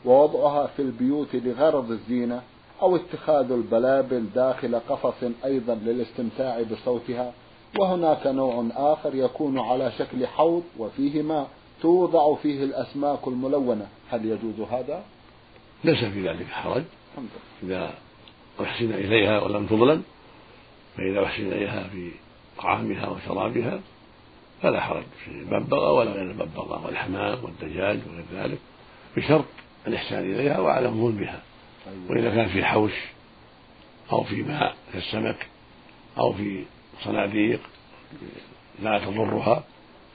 ووضعها 0.04 0.66
في 0.66 0.82
البيوت 0.82 1.28
لغرض 1.34 1.90
الزينة 1.90 2.42
أو 2.82 2.96
اتخاذ 2.96 3.52
البلابل 3.52 4.26
داخل 4.34 4.80
قفص 4.88 5.24
أيضا 5.44 5.74
للاستمتاع 5.74 6.62
بصوتها؟ 6.62 7.32
وهناك 7.78 8.26
نوع 8.26 8.66
آخر 8.76 9.14
يكون 9.14 9.58
على 9.58 9.92
شكل 9.98 10.26
حوض 10.26 10.62
وفيه 10.78 11.22
ماء 11.22 11.48
توضع 11.82 12.34
فيه 12.34 12.64
الأسماك 12.64 13.28
الملونة. 13.28 13.88
هل 14.10 14.24
يجوز 14.24 14.68
هذا؟ 14.70 15.04
ليس 15.84 16.04
في 16.04 16.28
ذلك 16.28 16.46
حرج. 16.46 16.82
إذا 17.62 17.94
أحسن 18.60 18.92
إليها 18.92 19.40
ولم 19.40 19.66
تظلم 19.66 20.02
فإذا 20.96 21.24
أحسن 21.24 21.46
إليها 21.52 21.88
في 21.88 22.10
طعامها 22.58 23.08
وشرابها 23.08 23.80
فلا 24.62 24.80
حرج. 24.80 25.04
في 25.24 25.30
الببغاء 25.30 25.94
ولا 25.94 26.10
غير 26.10 26.30
الببغاء 26.30 26.86
والحمام 26.86 27.38
والدجاج 27.44 27.98
وغير 28.06 28.24
ذلك 28.44 28.58
بشرط 29.16 29.44
الإحسان 29.86 30.18
إليها 30.18 30.60
وعدم 30.60 30.90
ظلمها 30.90 31.42
أيوة. 31.86 32.10
وإذا 32.10 32.34
كان 32.34 32.48
في 32.48 32.64
حوش 32.64 32.92
أو 34.12 34.24
في 34.24 34.42
ماء 34.42 34.76
كالسمك 34.92 35.46
أو 36.18 36.32
في 36.32 36.64
صناديق 37.04 37.60
لا 38.82 38.98
تضرها 38.98 39.64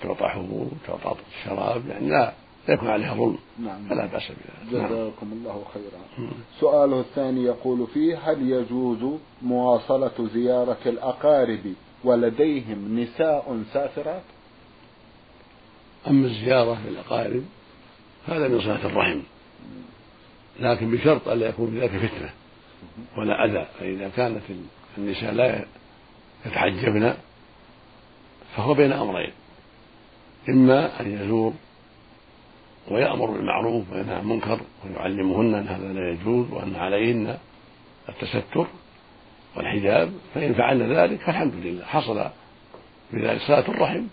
تعطى 0.08 0.28
حبوب 0.28 0.72
تعطى 0.88 1.16
شراب 1.44 1.88
يعني 1.88 2.10
لا 2.10 2.34
لا 2.68 2.74
يكون 2.74 2.88
عليها 2.88 3.14
ظلم. 3.14 3.38
نعم. 3.60 3.88
فلا 3.90 4.06
بأس 4.06 4.24
بذلك. 4.24 4.74
نعم. 4.74 4.88
جزاكم 4.88 5.32
الله 5.34 5.64
خيرا. 5.74 6.30
سؤاله 6.60 7.00
الثاني 7.00 7.44
يقول 7.44 7.88
فيه 7.94 8.32
هل 8.32 8.50
يجوز 8.50 9.20
مواصلة 9.42 10.30
زيارة 10.34 10.78
الأقارب 10.86 11.74
ولديهم 12.04 13.00
نساء 13.00 13.64
سافرات؟ 13.74 14.22
أما 16.08 16.28
الزيارة 16.28 16.78
للأقارب 16.88 17.44
هذا 18.28 18.48
من 18.48 18.62
صلة 18.62 18.86
الرحم. 18.86 19.20
لكن 20.60 20.92
بشرط 20.92 21.28
ألا 21.28 21.50
يكون 21.50 21.80
ذلك 21.80 21.92
فتنة 21.92 22.30
ولا 23.18 23.46
أذى. 23.46 23.68
فإذا 23.80 24.10
كانت 24.10 24.42
النساء 24.98 25.34
لا 25.34 25.66
يتحجبن 26.46 27.14
فهو 28.56 28.74
بين 28.74 28.94
أمرين. 28.94 29.32
إما 30.50 31.02
أن 31.02 31.12
يزور 31.12 31.54
ويأمر 32.92 33.32
بالمعروف 33.32 33.92
وينهى 33.92 34.16
عن 34.16 34.22
المنكر 34.22 34.60
ويعلمهن 34.86 35.54
أن 35.54 35.68
هذا 35.68 35.94
لا 35.94 36.10
يجوز 36.10 36.52
وأن 36.52 36.75
عليهن 36.75 37.38
التستر 38.10 38.68
والحجاب 39.56 40.12
فإن 40.36 40.54
فعلن 40.54 40.94
ذلك 40.94 41.20
فالحمد 41.20 41.54
لله 41.56 41.86
حصل 41.86 42.25
بذلك 43.14 43.42
صلاة 43.42 43.68
الرحم 43.68 44.04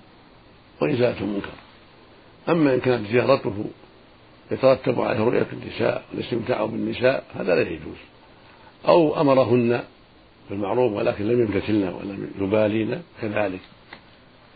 وإزالة 0.82 1.20
المنكر. 1.20 1.52
أما 2.48 2.74
إن 2.74 2.80
كانت 2.80 3.06
زيارته 3.06 3.64
يترتب 4.50 5.00
عليه 5.00 5.20
رؤية 5.20 5.46
النساء 5.52 6.04
والاستمتاع 6.12 6.64
بالنساء 6.64 7.24
هذا 7.34 7.54
لا 7.54 7.70
يجوز. 7.70 7.96
أو 8.88 9.20
أمرهن 9.20 9.80
بالمعروف 10.50 10.92
ولكن 10.92 11.24
لم 11.28 11.40
يمتثلن 11.40 11.88
ولم 11.88 12.30
يبالين 12.40 13.02
كذلك. 13.22 13.60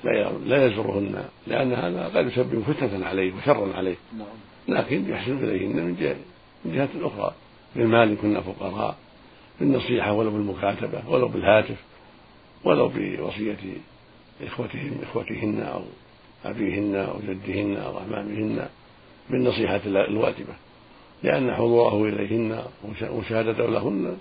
لا 0.04 0.32
لا 0.32 0.66
يزورهن 0.66 1.24
لأن 1.46 1.72
هذا 1.72 2.10
قد 2.14 2.26
يسبب 2.26 2.62
فتنة 2.62 3.06
عليه 3.06 3.32
وشرا 3.32 3.76
عليه. 3.76 3.96
نعم. 4.18 4.26
لكن 4.68 5.10
يحسن 5.10 5.44
إليهن 5.44 5.76
من 5.76 6.16
من 6.64 6.74
جهة 6.74 6.88
أخرى 7.06 7.34
بالمال 7.76 8.08
إن 8.08 8.16
كنا 8.16 8.40
فقراء 8.40 8.96
بالنصيحة 9.60 10.12
ولو 10.12 10.30
بالمكاتبة 10.30 11.02
ولو 11.08 11.28
بالهاتف 11.28 11.76
ولو 12.64 12.88
بوصية 12.88 13.56
إخوتهم 14.42 14.98
إخوتهن 15.02 15.62
أو 15.62 15.82
أبيهن 16.44 16.94
أو 16.94 17.18
جدهن 17.28 17.76
أو 17.76 17.98
أعمامهن 17.98 18.68
بالنصيحة 19.30 19.80
الواجبة. 19.86 20.54
لأن 21.22 21.54
حضوره 21.54 22.08
إليهن 22.08 22.62
ومشاهدته 23.10 23.66
لهن 23.66 24.16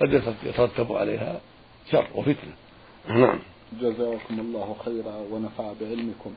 قد 0.00 0.22
يترتب 0.44 0.92
عليها 0.92 1.40
شر 1.90 2.06
وفتنة. 2.14 2.52
نعم. 3.08 3.38
جزاكم 3.80 4.40
الله 4.40 4.76
خيرا 4.84 5.16
ونفع 5.30 5.72
بعلمكم. 5.80 6.30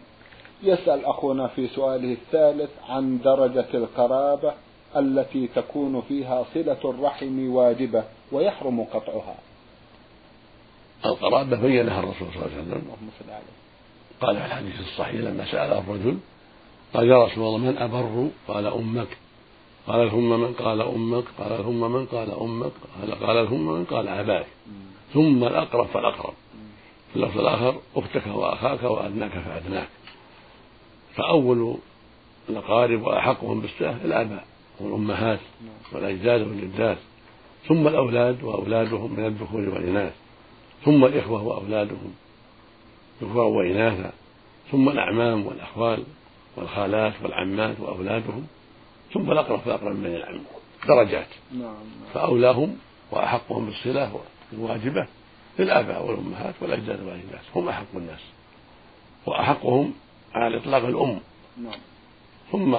يسأل 0.63 1.05
أخونا 1.05 1.47
في 1.47 1.67
سؤاله 1.67 2.11
الثالث 2.13 2.69
عن 2.89 3.19
درجة 3.19 3.67
القرابة 3.73 4.53
التي 4.97 5.47
تكون 5.47 6.01
فيها 6.01 6.45
صلة 6.53 6.77
الرحم 6.85 7.49
واجبة 7.49 8.03
ويحرم 8.31 8.83
قطعها. 8.83 9.35
القرابة 11.05 11.61
بينها 11.61 11.99
الرسول 11.99 12.27
صلى 12.33 12.45
الله 12.45 12.57
عليه 12.57 12.61
وسلم. 12.61 12.91
قال 14.21 14.35
في 14.35 14.45
الحديث 14.45 14.79
الصحيح 14.79 15.21
لما 15.21 15.45
سأل 15.51 15.73
الرجل 15.73 16.17
قال 16.93 17.07
يا 17.07 17.23
رسول 17.23 17.43
الله 17.43 17.57
من 17.57 17.77
أبر؟ 17.77 18.29
قال 18.47 18.65
أمك. 18.65 19.17
قال 19.87 20.11
ثم 20.11 20.29
من؟ 20.29 20.53
قال 20.53 20.81
أمك. 20.81 21.23
قال 21.39 21.63
ثم 21.63 21.91
من؟ 21.91 22.05
قال 22.05 22.31
أمك. 22.31 22.71
قال 23.01 23.27
قال 23.27 23.49
ثم 23.49 23.67
من؟ 23.67 23.85
قال 23.85 24.07
أباك. 24.07 24.47
ثم 25.13 25.43
الأقرب 25.43 25.85
فالأقرب. 25.85 26.33
في 27.17 27.23
اللفظ 27.23 27.39
الآخر 27.39 27.79
أختك 27.95 28.27
وأخاك 28.27 28.83
وأدناك 28.83 29.31
فأدناك 29.31 29.87
فأول 31.15 31.77
الأقارب 32.49 33.01
وأحقهم 33.01 33.61
بالسهل 33.61 34.05
الآباء 34.05 34.45
والأمهات 34.79 35.39
والأجداد 35.93 36.41
والجدات. 36.41 36.97
ثم 37.67 37.87
الأولاد 37.87 38.43
وأولادهم 38.43 39.13
من 39.13 39.25
الذكور 39.25 39.69
والإناث. 39.69 40.13
ثم 40.85 41.05
الإخوة 41.05 41.43
وأولادهم 41.43 42.13
ذكورا 43.21 43.45
وإناثا 43.45 44.11
ثم 44.71 44.89
الأعمام 44.89 45.47
والأخوال 45.47 46.03
والخالات 46.57 47.13
والعمات 47.23 47.79
وأولادهم. 47.79 48.47
ثم 49.13 49.31
الأقرب 49.31 49.59
فالأقرب 49.59 49.95
من 49.95 50.05
العم. 50.15 50.39
درجات. 50.87 51.27
نعم 51.53 51.75
فأولاهم 52.13 52.77
وأحقهم 53.11 53.65
بالصلة 53.65 54.19
الواجبة 54.53 55.07
للآباء 55.59 56.05
والأمهات 56.05 56.55
والأجداد 56.61 57.01
والأجداد. 57.01 57.39
هم 57.55 57.69
أحق 57.69 57.95
الناس. 57.95 58.19
وأحقهم 59.25 59.93
على 60.33 60.47
الإطلاق 60.47 60.85
الأم. 60.85 61.19
نعم. 61.57 61.79
ثم 62.51 62.77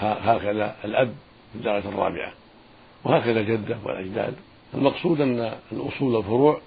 هكذا 0.00 0.76
الأب 0.84 1.14
في 1.52 1.58
الدرجة 1.58 1.88
الرابعة. 1.88 2.32
وهكذا 3.04 3.40
الجدة 3.40 3.78
والأجداد. 3.84 4.34
المقصود 4.74 5.20
أن 5.20 5.52
الأصول 5.72 6.14
والفروع 6.14 6.60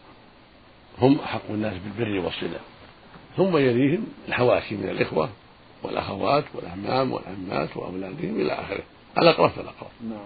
هم 1.01 1.19
أحق 1.19 1.49
الناس 1.49 1.73
بالبر 1.77 2.25
والصلة. 2.25 2.59
ثم 3.37 3.57
يليهم 3.57 4.07
الحواشي 4.27 4.75
من 4.75 4.89
الإخوة 4.89 5.29
والأخوات 5.83 6.43
والأعمام 6.53 7.11
والعمات 7.11 7.77
وأولادهم 7.77 8.41
إلى 8.41 8.53
آخره. 8.53 8.83
الأقرب 9.17 9.49
فالأقرب 9.49 9.89
نعم. 10.09 10.19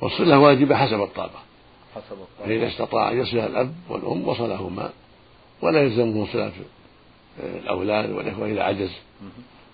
والصلة 0.00 0.38
واجبة 0.38 0.76
حسب 0.76 1.02
الطاقة 1.02 1.02
حسب 1.02 1.02
الطاقة. 1.02 1.45
فإذا 2.44 2.68
استطاع 2.68 3.10
أن 3.10 3.20
يصل 3.20 3.38
الأب 3.38 3.74
والأم 3.88 4.28
وصلهما 4.28 4.90
ولا 5.62 5.82
يلزمه 5.82 6.26
صلة 6.32 6.52
الأولاد 7.40 8.10
والإخوة 8.10 8.46
إذا 8.46 8.62
عجز. 8.62 8.90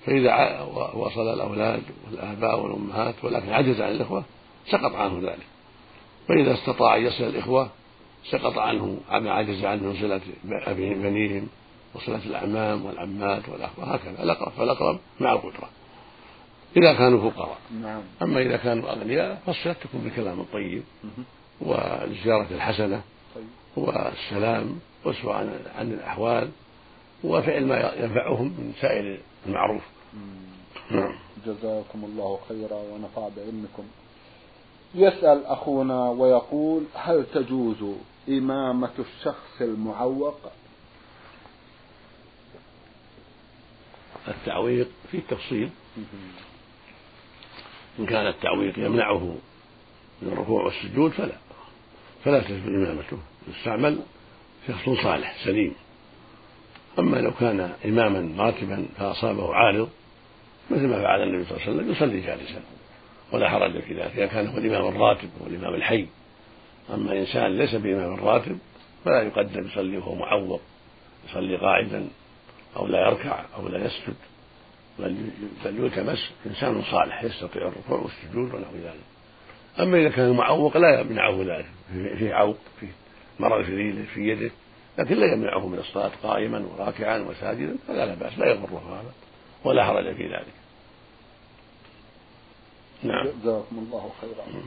فإذا 0.06 0.60
وصل 0.94 1.32
الأولاد 1.34 1.82
والآباء 2.06 2.60
والأمهات 2.60 3.14
ولكن 3.22 3.52
عجز 3.52 3.80
عن 3.80 3.92
الإخوة 3.92 4.24
سقط 4.70 4.94
عنه 4.94 5.30
ذلك. 5.30 5.46
فإذا 6.28 6.54
استطاع 6.54 6.96
أن 6.96 7.02
يصل 7.02 7.24
الإخوة 7.24 7.70
سقط 8.30 8.58
عنه 8.58 9.00
عما 9.10 9.30
عجز 9.30 9.64
عنه 9.64 9.94
صلة 10.00 10.20
بنيهم 10.74 11.48
وصلة 11.94 12.20
الأعمام 12.26 12.84
والعمات 12.84 13.48
والأخوة 13.48 13.94
هكذا. 13.94 14.22
الأقرب 14.22 14.52
فالأقرب 14.52 14.98
مع 15.20 15.32
القدرة. 15.32 15.68
إذا 16.76 16.92
كانوا 16.92 17.30
فقراء. 17.30 17.58
نعم. 17.82 18.02
أما 18.22 18.40
إذا 18.42 18.56
كانوا 18.56 18.90
أغنياء 18.90 19.42
فالصلة 19.46 19.72
تكون 19.72 20.00
بالكلام 20.00 20.40
الطيب. 20.40 20.82
والزيارة 21.60 22.46
الحسنة. 22.50 23.02
والسلام 23.76 24.78
والسؤال 25.04 25.60
عن 25.76 25.92
الأحوال 25.92 26.50
وفعل 27.24 27.66
ما 27.66 27.92
ينفعهم 27.96 28.46
من 28.46 28.72
سائر 28.80 29.20
المعروف. 29.46 29.82
نعم. 30.90 31.14
جزاكم 31.46 32.04
الله 32.04 32.38
خيرا 32.48 32.76
ونفع 32.76 33.28
بعلمكم. 33.36 33.82
يسأل 34.94 35.46
أخونا 35.46 36.10
ويقول 36.10 36.84
هل 36.94 37.26
تجوز 37.34 37.96
إمامة 38.28 38.90
الشخص 38.98 39.60
المعوق؟ 39.60 40.38
التعويق 44.28 44.88
في 45.10 45.20
تفصيل 45.20 45.70
إن 47.98 48.06
كان 48.06 48.26
التعويق 48.26 48.78
يمنعه 48.78 49.36
من 50.22 50.32
الركوع 50.32 50.64
والسجود 50.64 51.10
فلا. 51.10 51.36
فلا 52.24 52.40
تجوز 52.40 52.66
إمامته. 52.66 53.18
يستعمل 53.48 53.98
شخص 54.68 54.88
صالح 55.02 55.44
سليم. 55.44 55.74
أما 56.98 57.16
لو 57.16 57.30
كان 57.30 57.72
إماما 57.84 58.44
راتبا 58.44 58.86
فأصابه 58.96 59.54
عارض 59.54 59.88
مثل 60.70 60.86
ما 60.86 61.02
فعل 61.02 61.22
النبي 61.22 61.44
صلى 61.44 61.56
الله 61.56 61.66
عليه 61.66 61.76
وسلم 61.76 61.92
يصلي 61.92 62.20
جالسا. 62.20 62.62
ولا 63.32 63.50
حرج 63.50 63.80
في 63.80 63.94
ذلك 63.94 64.12
إذا 64.16 64.26
كان 64.26 64.46
هو 64.46 64.58
الإمام 64.58 64.88
الراتب 64.88 65.28
هو 65.42 65.46
الإمام 65.46 65.74
الحي. 65.74 66.06
أما 66.94 67.12
إنسان 67.12 67.58
ليس 67.58 67.74
بإمام 67.74 68.14
راتب 68.14 68.58
فلا 69.04 69.22
يقدم 69.22 69.66
يصلي 69.66 69.96
وهو 69.98 70.14
معوض 70.14 70.60
يصلي 71.28 71.56
قاعدا 71.56 72.08
أو 72.76 72.86
لا 72.86 73.08
يركع 73.08 73.44
أو 73.56 73.68
لا 73.68 73.86
يسجد 73.86 74.14
بل 74.98 75.16
يلتمس 75.64 76.30
إنسان 76.46 76.82
صالح 76.82 77.24
يستطيع 77.24 77.68
الركوع 77.68 77.98
والسجود 77.98 78.54
ونحو 78.54 78.76
ذلك. 78.76 79.11
أما 79.80 79.98
إذا 79.98 80.08
كان 80.08 80.30
معوق 80.30 80.76
لا 80.76 81.00
يمنعه 81.00 81.42
ذلك 81.42 81.66
فيه 82.18 82.34
عوق 82.34 82.56
فيه 82.80 82.92
مرض 83.40 83.64
في 83.64 83.76
رجله 83.76 84.04
في 84.14 84.28
يده 84.28 84.50
لكن 84.98 85.14
لا 85.14 85.32
يمنعه 85.32 85.66
من 85.66 85.78
الصلاة 85.78 86.10
قائما 86.22 86.66
وراكعا 86.66 87.18
وساجدا 87.18 87.76
فلا 87.88 88.06
لا 88.06 88.14
بأس 88.14 88.38
لا 88.38 88.50
يضره 88.50 88.82
هذا 88.88 89.12
ولا 89.64 89.84
حرج 89.84 90.14
في 90.14 90.22
ذلك. 90.22 90.54
نعم. 93.02 93.26
جزاكم 93.26 93.78
الله 93.78 94.10
خيرا. 94.20 94.62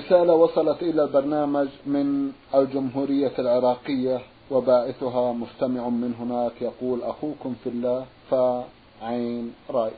رسالة 0.00 0.34
وصلت 0.34 0.82
إلى 0.82 1.02
البرنامج 1.02 1.68
من 1.86 2.32
الجمهورية 2.54 3.32
العراقية 3.38 4.20
وباعثها 4.50 5.32
مستمع 5.32 5.88
من 5.88 6.14
هناك 6.20 6.62
يقول 6.62 7.02
أخوكم 7.02 7.54
في 7.64 7.68
الله 7.68 8.06
فعين 8.30 9.54
رأي. 9.70 9.92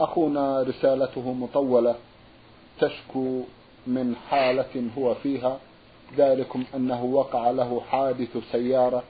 أخونا 0.00 0.62
رسالته 0.62 1.32
مطولة. 1.32 1.94
تشكو 2.80 3.42
من 3.86 4.16
حالة 4.30 4.90
هو 4.98 5.14
فيها 5.14 5.58
ذلكم 6.16 6.64
أنه 6.74 7.04
وقع 7.04 7.50
له 7.50 7.80
حادث 7.90 8.36
سيارة 8.52 9.02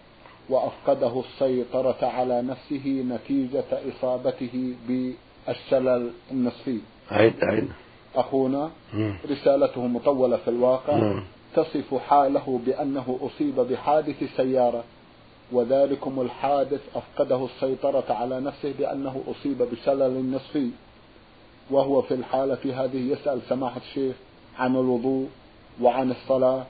وأفقده 0.48 1.20
السيطرة 1.20 1.96
على 2.02 2.42
نفسه 2.42 3.04
نتيجة 3.08 3.64
إصابته 3.70 4.74
بالشلل 4.88 6.10
النصفي. 6.30 6.78
عين 7.10 7.34
عين 7.42 7.72
أخونا 8.16 8.70
رسالته 9.30 9.86
مطولة 9.86 10.36
في 10.36 10.48
الواقع. 10.48 10.98
تصف 11.56 11.94
حاله 11.94 12.60
بأنه 12.66 13.18
أصيب 13.22 13.54
بحادث 13.60 14.24
سيارة 14.36 14.84
وذلكم 15.52 16.20
الحادث 16.20 16.80
أفقده 16.94 17.44
السيطرة 17.44 18.04
على 18.12 18.40
نفسه 18.40 18.74
بأنه 18.78 19.22
أصيب 19.28 19.62
بشلل 19.62 20.30
نصفي. 20.30 20.70
وهو 21.70 22.02
في 22.02 22.14
الحالة 22.14 22.84
هذه 22.84 23.12
يسأل 23.12 23.40
سماحة 23.48 23.80
الشيخ 23.80 24.14
عن 24.58 24.76
الوضوء 24.76 25.28
وعن 25.80 26.10
الصلاة 26.10 26.66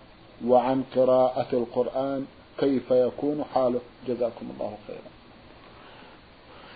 وعن 0.47 0.85
قراءة 0.97 1.49
القرآن 1.53 2.27
كيف 2.59 2.91
يكون 2.91 3.45
حاله. 3.55 3.81
جزاكم 4.09 4.47
الله 4.55 4.77
خيرا. 4.87 5.15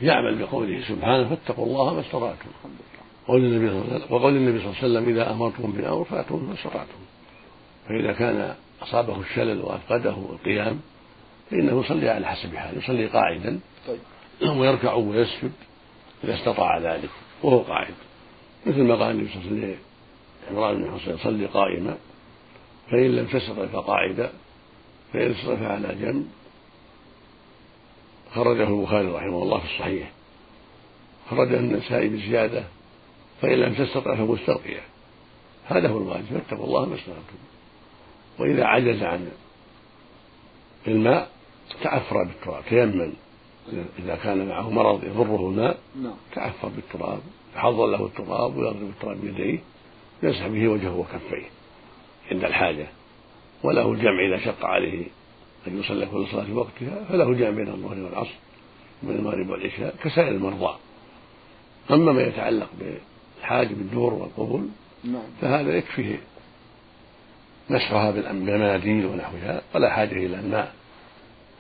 يعمل 0.01 0.39
بقوله 0.39 0.83
سبحانه 0.89 1.29
فاتقوا 1.29 1.67
الله 1.67 1.95
ما 1.95 2.01
استطعتم. 2.01 2.49
وقول 3.29 3.45
النبي 3.45 3.69
صلى 3.69 3.79
الله 3.79 3.95
عليه 3.95 4.05
وسلم 4.05 4.15
وقول 4.15 4.37
النبي 4.37 4.59
صلى 4.59 4.69
الله 4.69 4.79
عليه 4.83 4.89
وسلم 4.89 5.09
إذا 5.09 5.31
أمرتم 5.31 5.73
بأمر 5.73 6.05
فأتوا 6.05 6.41
ما 6.41 6.55
استطعتم. 6.55 7.01
فإذا 7.89 8.13
كان 8.13 8.55
أصابه 8.83 9.21
الشلل 9.21 9.61
وأفقده 9.61 10.11
القيام 10.11 10.81
فإنه 11.51 11.81
يصلي 11.81 12.09
على 12.09 12.27
حسب 12.27 12.57
حاله 12.57 12.79
يصلي 12.79 13.07
قاعدا 13.07 13.61
طيب. 13.87 14.59
ويركع 14.59 14.93
ويسجد 14.95 15.53
إذا 16.25 16.35
استطاع 16.35 16.79
ذلك 16.79 17.11
وهو 17.43 17.59
قاعد. 17.59 17.95
مثل 18.67 18.83
ما 18.83 18.95
قال 18.95 19.11
النبي 19.11 19.29
صلى 19.29 19.43
الله 19.43 19.51
عليه 19.51 19.59
وسلم 19.59 19.88
عمران 20.51 20.83
بن 20.83 20.99
حسين 20.99 21.17
صلي 21.19 21.47
قائما 21.47 21.97
فإن 22.91 23.17
لم 23.17 23.27
تستطع 23.27 23.67
فقاعدا 23.67 24.33
فإن 25.13 25.31
استطع 25.31 25.67
على 25.67 25.95
جنب. 25.95 26.29
خرجه 28.35 28.69
البخاري 28.69 29.09
رحمه 29.09 29.43
الله 29.43 29.59
في 29.59 29.65
الصحيح. 29.65 30.13
خرجه 31.31 31.57
النسائي 31.57 32.09
بزيادة 32.09 32.65
فإن 33.43 33.59
لم 33.59 33.75
تستطع 33.75 34.17
فمستلقيا 34.17 34.81
هذا 35.67 35.89
هو 35.89 35.99
الواجب 35.99 36.25
فاتقوا 36.25 36.67
الله 36.67 36.87
ما 36.87 36.95
استطعتم. 36.95 37.39
وإذا 38.39 38.65
عجز 38.65 39.03
عن 39.03 39.31
الماء 40.89 41.31
تعفر 41.83 42.25
بالتراب 42.25 42.65
تيمم. 42.69 43.13
إذا 43.99 44.17
كان 44.17 44.49
معه 44.49 44.71
مرض 44.71 45.05
يضره 45.05 45.49
الماء 45.51 45.79
نعم. 46.03 46.15
تعفر 46.35 46.69
بالتراب 46.69 47.21
يحضر 47.57 47.87
له 47.87 48.07
التراب 48.07 48.57
ويضرب 48.57 48.89
التراب 48.89 49.21
بيديه. 49.21 49.59
يمسح 50.23 50.47
به 50.47 50.69
وجهه 50.69 50.97
وكفيه 50.97 51.47
عند 52.31 52.45
الحاجة 52.45 52.87
وله 53.63 53.93
الجمع 53.93 54.27
إذا 54.27 54.45
شق 54.45 54.65
عليه 54.65 55.07
أن 55.67 55.81
يصلي 55.81 56.07
كل 56.07 56.27
صلاة 56.27 56.45
في 56.45 56.53
وقتها 56.53 57.05
فله 57.09 57.31
الجمع 57.31 57.51
بين 57.51 57.69
الظهر 57.69 57.99
والعصر 57.99 58.35
من 59.03 59.11
المغرب 59.11 59.49
والعشاء 59.49 59.97
كسائر 60.05 60.29
المرضى 60.29 60.79
أما 61.91 62.13
ما 62.13 62.23
يتعلق 62.23 62.69
بالحاج 62.79 63.73
بالدور 63.73 64.15
والقبول 64.15 64.69
نعم. 65.05 65.23
فهذا 65.41 65.77
يكفيه 65.77 66.21
مسحها 67.71 68.11
بالمناديل 68.11 69.07
ونحوها 69.07 69.63
ولا 69.75 69.91
حاجة 69.91 70.13
إلى 70.13 70.41
الماء 70.41 70.75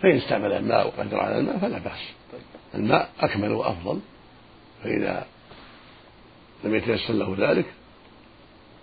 فإن 0.02 0.16
استعمل 0.16 0.52
الماء 0.52 0.86
وقدر 0.86 1.20
على 1.20 1.38
الماء 1.38 1.58
فلا 1.58 1.78
بأس 1.78 2.12
طيب. 2.32 2.40
الماء 2.74 3.10
أكمل 3.20 3.52
وأفضل 3.52 4.00
فإذا 4.84 5.26
لم 6.64 6.74
يتيسر 6.74 7.14
له 7.14 7.36
ذلك 7.38 7.66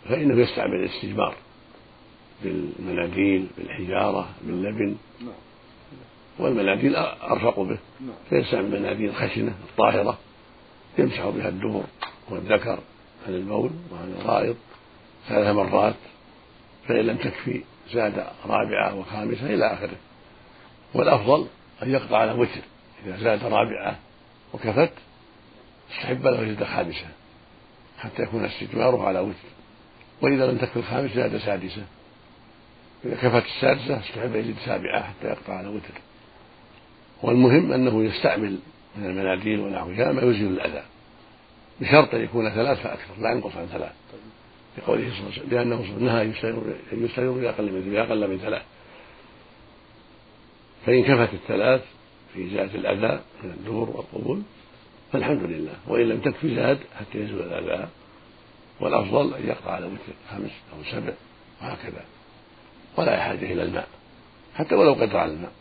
فإنه 0.10 0.41
يستعمل 0.41 0.76
الاستجمار 0.76 1.36
بالمناديل 2.44 3.48
بالحجارة 3.58 4.30
باللبن. 4.44 4.96
والمناديل 6.39 6.96
أرفق 6.96 7.60
به. 7.60 7.78
فيستعمل 8.30 8.80
مناديل 8.80 9.15
خشنة 9.15 9.56
طاهرة 9.78 10.18
يمسح 10.98 11.30
بها 11.30 11.50
الدبر 11.50 11.84
والذكر 12.30 12.80
عن 13.28 13.34
البول 13.34 13.72
وعن 13.91 14.15
الغائط 14.20 14.56
ثلاث 15.28 15.56
مرات 15.56 15.96
فإن 16.88 17.06
لم 17.06 17.18
تكفي 17.18 17.62
زاد 17.94 18.26
رابعة 18.46 18.96
وخامسة 18.96 19.54
إلى 19.54 19.74
آخره 19.74 19.98
والأفضل 20.94 21.48
أن 21.84 21.91
يقطع 21.91 22.18
على 22.18 22.32
وتر 22.32 22.62
إذا 23.06 23.18
زاد 23.18 23.44
رابعة 23.44 24.00
وكفت 24.54 24.91
استحب 25.91 26.28
له 26.28 26.41
يزيد 26.41 26.63
خامسة 26.63 27.08
حتى 27.98 28.24
يكون 28.24 28.46
استجماره 28.46 29.08
على 29.08 29.20
وتر 29.20 29.50
وإذا 30.21 30.51
لم 30.51 30.58
تكن 30.58 30.80
الخامس 30.80 31.12
زاد 31.12 31.38
سادسة. 31.38 31.84
إذا 33.06 33.15
كفت 33.15 33.45
السادسة 33.45 33.99
استحب 33.99 34.36
يزيد 34.36 34.56
سابعة 34.65 35.04
حتى 35.04 35.28
يقطع 35.28 35.54
على 35.54 35.67
وتر 35.67 35.93
والمهم 37.23 37.71
أنه 37.71 38.04
يستعمل 38.04 38.58
من 38.97 39.06
المناديل 39.06 39.60
ونحوها 39.60 40.12
ما 40.12 40.21
يزيل 40.21 40.47
الأذى. 40.47 40.84
بشرط 41.82 42.15
أن 42.15 42.23
يكون 42.23 42.49
ثلاث 42.49 42.80
فأكثر 42.80 43.21
لا 43.21 43.32
ينقص 43.32 43.56
عن 43.56 43.65
ثلاث. 43.65 43.91
لقوله 44.78 45.10
صلى 45.10 45.19
الله 45.19 45.32
عليه 45.32 45.41
وسلم 45.41 45.58
لأنه 45.58 45.82
نهى 45.99 46.21
أن 46.21 47.06
يستمر 47.06 47.32
بأقل 47.32 47.71
من 47.71 47.91
بأقل 47.91 48.30
من 48.30 48.38
ثلاث. 48.38 48.62
فإن 50.86 51.04
كفت 51.04 51.34
الثلاث 51.34 51.82
في 52.34 52.49
زاد 52.49 52.75
الأذى 52.75 53.19
من 53.43 53.49
الدور 53.49 53.89
والقبول 53.89 54.41
فالحمد 55.13 55.43
لله. 55.43 55.73
وإن 55.88 56.10
لم 56.10 56.19
تكفي 56.19 56.56
زاد 56.56 56.80
حتى 56.99 57.19
يزول 57.19 57.41
الأذى. 57.41 57.88
والأفضل 58.80 59.34
أن 59.34 59.48
يقطع 59.48 59.72
على 59.72 59.86
وتر 59.86 60.14
خمس 60.32 60.52
أو 60.74 60.84
سبع 60.92 61.14
وهكذا 61.62 62.06
ولا 62.98 63.24
حاجة 63.24 63.52
إلى 63.52 63.64
الماء 63.64 63.88
حتى 64.56 64.76
ولو 64.76 64.94
قدر 64.94 65.18
على 65.18 65.32
الماء. 65.32 65.52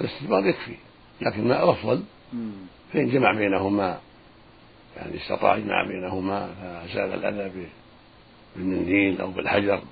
الاستثمار 0.00 0.46
يكفي 0.46 0.74
لكن 1.20 1.40
الماء 1.40 1.70
أفضل 1.70 2.02
فإن 2.92 3.10
جمع 3.10 3.32
بينهما 3.32 3.98
يعني 4.96 5.16
استطاع 5.16 5.56
يجمع 5.56 5.84
بينهما 5.88 6.48
فزال 6.86 7.14
الأذى 7.14 7.66
بالمنديل 8.56 9.20
أو 9.20 9.30
بالحجر 9.30 9.82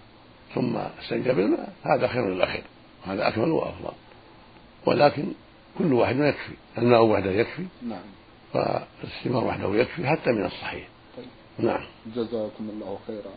ثم 0.54 0.76
استنجى 0.76 1.32
بالماء 1.32 1.72
هذا 1.82 2.08
خير 2.08 2.34
للأخير 2.34 2.62
وهذا 3.06 3.28
أكمل 3.28 3.50
وأفضل. 3.50 3.92
ولكن 4.86 5.24
كل 5.78 5.92
واحد 5.92 6.16
يكفي 6.16 6.52
الماء 6.78 7.04
وحده 7.04 7.30
يكفي 7.30 7.66
نعم. 7.82 8.02
فالاستمار 8.52 9.44
وحده 9.44 9.74
يكفي 9.74 10.06
حتى 10.06 10.32
من 10.32 10.44
الصحيح. 10.44 10.88
نعم. 11.58 11.84
جزاكم 12.16 12.70
الله 12.72 12.98
خيرا. 13.06 13.34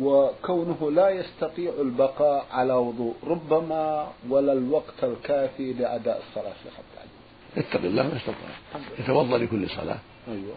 وكونه 0.00 0.90
لا 0.90 1.10
يستطيع 1.10 1.72
البقاء 1.80 2.46
على 2.50 2.72
وضوء 2.72 3.14
ربما 3.26 4.08
ولا 4.28 4.52
الوقت 4.52 5.04
الكافي 5.04 5.72
لأداء 5.72 6.22
الصلاة 6.28 6.52
في 6.52 6.70
حتى 6.70 6.98
يتقي 7.56 7.86
الله 7.86 8.02
ما 8.02 8.16
استطاع. 8.16 8.82
يتوضأ 8.98 9.38
لكل 9.38 9.70
صلاة. 9.70 9.98
أيوه. 10.28 10.54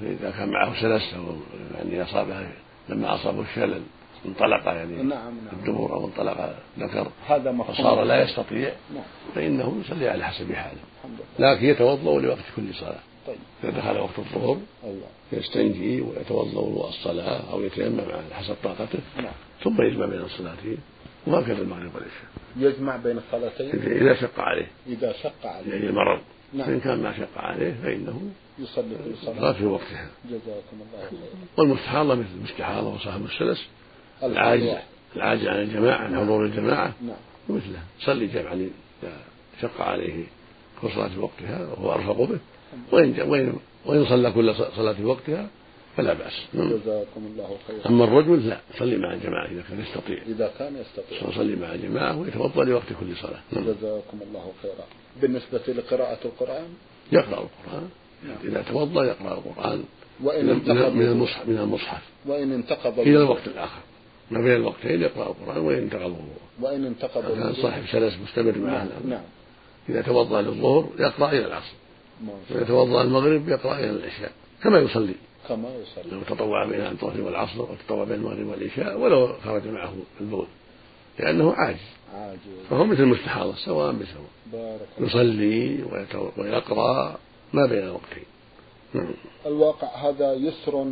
فإذا 0.00 0.30
كان 0.30 0.48
معه 0.48 0.72
أو 1.16 1.36
يعني 1.74 2.02
أصابه 2.02 2.48
لما 2.88 3.14
أصابه 3.14 3.40
الشلل 3.40 3.82
انطلق 4.26 4.66
يعني 4.66 4.96
نعم 4.96 5.08
نعم. 5.08 5.32
الدبر 5.52 5.94
أو 5.94 6.06
انطلق 6.06 6.56
ذكر 6.78 7.06
هذا 7.28 7.52
مفهوم. 7.52 7.76
فصار 7.76 8.02
لا 8.04 8.22
يستطيع 8.22 8.72
نعم. 8.94 9.02
فإنه 9.34 9.76
يصلي 9.84 10.08
على 10.08 10.24
حسب 10.24 10.52
حاله. 10.52 10.80
لكن 11.38 11.66
يتوضأ 11.66 12.20
لوقت 12.20 12.44
كل 12.56 12.74
صلاة. 12.74 13.00
طيب. 13.26 13.36
إذا 13.64 13.70
دخل 13.70 13.98
وقت 13.98 14.18
الظهر 14.18 14.58
أيوه. 14.84 15.06
يستنجي 15.32 16.00
ويتوضأ 16.00 16.60
وضوء 16.60 16.88
الصلاة 16.88 17.52
أو 17.52 17.62
يتيمم 17.62 18.00
على 18.00 18.34
حسب 18.34 18.56
طاقته 18.64 18.98
نعم. 19.16 19.32
ثم 19.64 19.82
يجمع 19.82 20.06
بين 20.06 20.20
الصلاتين 20.20 20.78
وهكذا 21.26 21.62
المغرب 21.62 21.94
والعشاء. 21.94 22.30
يجمع 22.56 22.96
بين 22.96 23.18
الصلاتين؟ 23.18 23.70
إذا 23.92 24.14
شق 24.14 24.40
عليه. 24.40 24.66
إذا 24.86 25.12
شق 25.12 25.46
عليه. 25.46 25.72
يعني 25.72 25.86
المرض 25.86 26.20
نعم. 26.52 26.66
فإن 26.66 26.80
كان 26.80 27.02
ما 27.02 27.16
شق 27.18 27.38
عليه 27.38 27.74
فإنه 27.82 28.30
يصلي 28.58 28.96
في 29.04 29.26
صلاة 29.26 29.34
صلاة 29.34 29.52
في 29.52 29.64
وقتها. 29.64 30.10
جزاكم 30.24 30.72
الله 30.72 31.08
خيرا. 31.10 31.20
والمستحاضة 31.56 32.14
مثل 32.14 32.28
المستحاضة 32.38 32.94
وصاحب 32.94 33.24
السلس. 33.24 33.66
العاجز. 34.22 34.76
العاجز 35.16 35.46
عن 35.46 35.56
الجماعة 35.56 35.98
عن 35.98 36.20
حضور 36.20 36.44
الجماعة. 36.44 36.94
نعم. 37.02 37.16
مثله 37.48 37.82
صلي 38.00 38.26
جمعا 38.26 38.54
إذا 39.02 39.12
شق 39.62 39.80
عليه 39.80 40.24
كل 40.82 40.90
صلاة 40.90 41.08
في 41.08 41.18
وقتها 41.18 41.60
وهو 41.60 41.92
أرفق 41.92 42.22
به. 42.22 42.38
وإن 42.92 43.20
وإن 43.20 43.52
وإن 43.86 44.06
صلى 44.06 44.30
كل 44.30 44.54
صلاة 44.54 44.92
في 44.92 45.04
وقتها 45.04 45.48
فلا 45.96 46.12
بأس. 46.12 46.32
نعم. 46.52 46.68
جزاكم 46.68 47.26
الله 47.26 47.56
خيرا. 47.66 47.86
أما 47.86 48.04
الرجل 48.04 48.48
لا 48.48 48.60
يصلي 48.74 48.96
مع 48.96 49.14
الجماعة 49.14 49.46
إذا 49.46 49.62
كان 49.68 49.80
يستطيع. 49.80 50.22
إذا 50.26 50.50
كان 50.58 50.76
يستطيع. 50.76 51.30
يصلي 51.30 51.56
مع 51.56 51.74
الجماعة 51.74 52.18
ويتوضأ 52.18 52.64
لوقت 52.64 52.88
كل 53.00 53.16
صلاة. 53.16 53.40
نعم. 53.52 53.64
جزاكم 53.64 54.18
الله 54.22 54.52
خيرا. 54.62 54.84
بالنسبة 55.22 55.60
لقراءة 55.68 56.18
القرآن؟ 56.24 56.68
يقرأ 57.12 57.48
القرآن. 57.48 57.88
نعم. 58.28 58.36
إذا 58.44 58.62
توضأ 58.62 59.04
يقرأ 59.04 59.34
القرآن. 59.34 59.84
وإن 60.22 60.46
من 60.46 60.52
انتقض 60.52 60.92
من 60.94 61.06
المصحف 61.06 61.48
من 61.48 61.58
المصحف. 61.58 62.02
وإن 62.26 62.52
انتقض 62.52 62.98
إلى 62.98 63.16
الوقت 63.16 63.46
الآخر. 63.46 63.80
ما 64.30 64.40
بين 64.40 64.54
الوقتين 64.54 65.02
يقرأ 65.02 65.26
القرآن 65.28 65.58
وإن 65.58 65.78
انتقض 65.78 66.02
الوضوء. 66.02 66.40
وإن 66.60 66.84
انتقض 66.86 67.38
كان. 67.38 67.54
صاحب 67.62 67.82
سلس 67.92 68.14
مستمر 68.24 68.58
معه 68.58 68.84
نعم 68.84 69.10
نعم. 69.10 69.22
إذا 69.88 70.02
توضأ 70.02 70.42
للظهر 70.42 70.88
يقرأ 70.98 71.28
إلى 71.28 71.46
العصر. 71.46 71.79
توضأ 72.68 73.02
المغرب 73.02 73.48
يقرأ 73.48 73.78
إلى 73.78 73.90
العشاء 73.90 74.32
كما 74.62 74.78
يصلي. 74.78 75.14
كما 75.48 75.68
يصلي. 75.68 76.12
لو 76.12 76.22
تطوع 76.22 76.66
بين 76.66 76.80
الظهر 76.80 77.20
والعصر 77.20 77.62
وتطوع 77.62 78.04
بين 78.04 78.14
المغرب 78.16 78.46
والعشاء 78.46 78.98
ولو 78.98 79.32
خرج 79.44 79.66
معه 79.66 79.94
البول 80.20 80.46
لأنه 81.18 81.52
عاجز. 81.52 81.78
عاجز. 82.14 82.40
فهو 82.70 82.84
مثل 82.84 83.02
المستحاضة 83.02 83.54
سواء 83.54 83.92
بسواء. 83.92 84.80
يصلي 84.98 85.82
ويقرأ 86.38 87.18
ما 87.52 87.66
بين 87.66 87.84
الوقتين. 87.84 88.24
نعم. 88.94 89.14
الواقع 89.46 90.08
هذا 90.08 90.34
يسر 90.34 90.86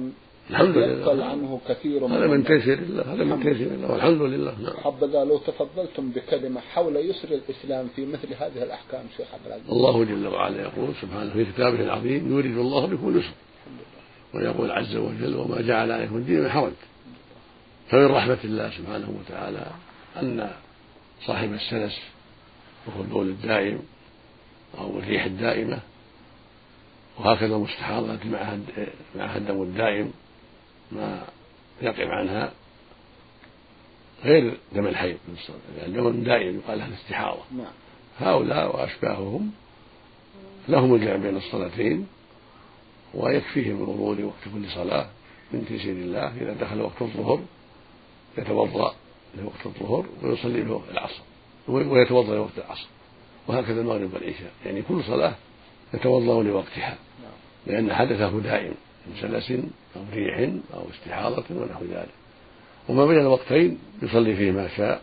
الحمد 0.50 0.76
يبطل 0.76 1.16
لله. 1.16 1.24
عنه 1.24 1.60
كثير 1.68 2.06
هذا 2.06 2.26
من. 2.26 2.44
تيسير 2.44 2.78
الله 2.78 3.14
هذا 3.14 3.24
من 3.24 3.42
تيسير 3.42 3.66
الله 3.66 3.92
والحمد 3.92 4.22
لله. 4.22 4.54
نعم. 4.62 4.76
حبذا 4.76 5.24
لو 5.24 5.38
تفضلتم 5.38 6.10
بكلمة 6.10 6.60
حول 6.60 6.96
يسر 6.96 7.28
الإسلام 7.28 7.88
في 7.96 8.06
مثل 8.06 8.34
هذه 8.34 8.62
الأحكام 8.62 9.04
شيخ 9.16 9.34
عبد 9.34 9.46
العزيز. 9.46 9.70
الله 9.70 10.04
جل 10.04 10.26
وعلا 10.26 10.62
يقول 10.62 10.88
سبحانه 11.02 11.32
في 11.32 11.44
كتابه 11.44 11.80
العظيم 11.80 12.38
يريد 12.38 12.58
الله 12.58 12.86
بكم 12.86 13.08
اليسر. 13.08 13.34
ويقول 14.34 14.70
عز 14.70 14.96
وجل 14.96 15.36
وما 15.36 15.60
جعل 15.60 15.92
عليكم 15.92 16.16
الدين 16.16 16.40
من 16.40 16.50
حرج 16.50 16.72
فمن 17.88 18.06
رحمة 18.06 18.38
الله 18.44 18.70
سبحانه 18.70 19.10
وتعالى 19.20 19.66
أن 20.16 20.50
صاحب 21.26 21.52
السلس 21.52 21.98
وهو 22.86 23.02
البول 23.02 23.28
الدائم 23.28 23.78
أو 24.78 24.98
الريح 24.98 25.24
الدائمة 25.24 25.78
وهكذا 27.18 27.56
المستحاضة 27.56 28.18
معها 28.24 28.58
معها 29.16 29.36
الدم 29.36 29.62
الدائم 29.62 30.12
ما 30.92 31.24
يقف 31.82 32.08
عنها 32.08 32.52
غير 34.24 34.56
دم 34.72 34.86
الحيض 34.86 35.18
يعني 35.78 35.92
دم 35.92 36.22
دائم 36.22 36.56
يقال 36.56 36.78
له 36.78 36.86
الاستحاضة 36.86 37.42
نعم. 37.56 37.72
هؤلاء 38.18 38.76
وأشباههم 38.76 39.50
لهم 40.68 40.94
الجمع 40.94 41.16
بين 41.16 41.36
الصلاتين 41.36 42.06
ويكفيهم 43.14 43.76
الوضوء 43.76 44.16
لوقت 44.16 44.44
كل 44.54 44.70
صلاة 44.70 45.08
من 45.52 45.66
تيسير 45.68 45.92
الله 45.92 46.36
إذا 46.40 46.52
دخل 46.52 46.80
وقت 46.80 47.02
الظهر 47.02 47.40
يتوضأ 48.38 48.94
لوقت 49.38 49.66
الظهر 49.66 50.06
ويصلي 50.22 50.62
لوقت 50.62 50.90
العصر 50.90 51.22
ويتوضأ 51.68 52.34
لوقت 52.34 52.58
العصر 52.58 52.86
وهكذا 53.46 53.80
المغرب 53.80 54.14
والعشاء. 54.14 54.52
يعني 54.66 54.82
كل 54.82 55.04
صلاة 55.04 55.34
يتوضأ 55.94 56.42
لوقتها 56.42 56.98
نعم. 57.22 57.32
لأن 57.66 57.94
حدثه 57.94 58.40
دائم. 58.40 58.74
من 59.08 59.16
سلس 59.20 59.50
أو 59.96 60.02
ريح 60.12 60.50
أو 60.74 60.84
استحاضة 60.90 61.44
ونحو 61.50 61.84
ذلك. 61.84 62.08
وما 62.88 63.06
بين 63.06 63.18
الوقتين 63.20 63.78
يصلي 64.02 64.36
فيه 64.36 64.50
ما 64.50 64.68
شاء 64.76 65.02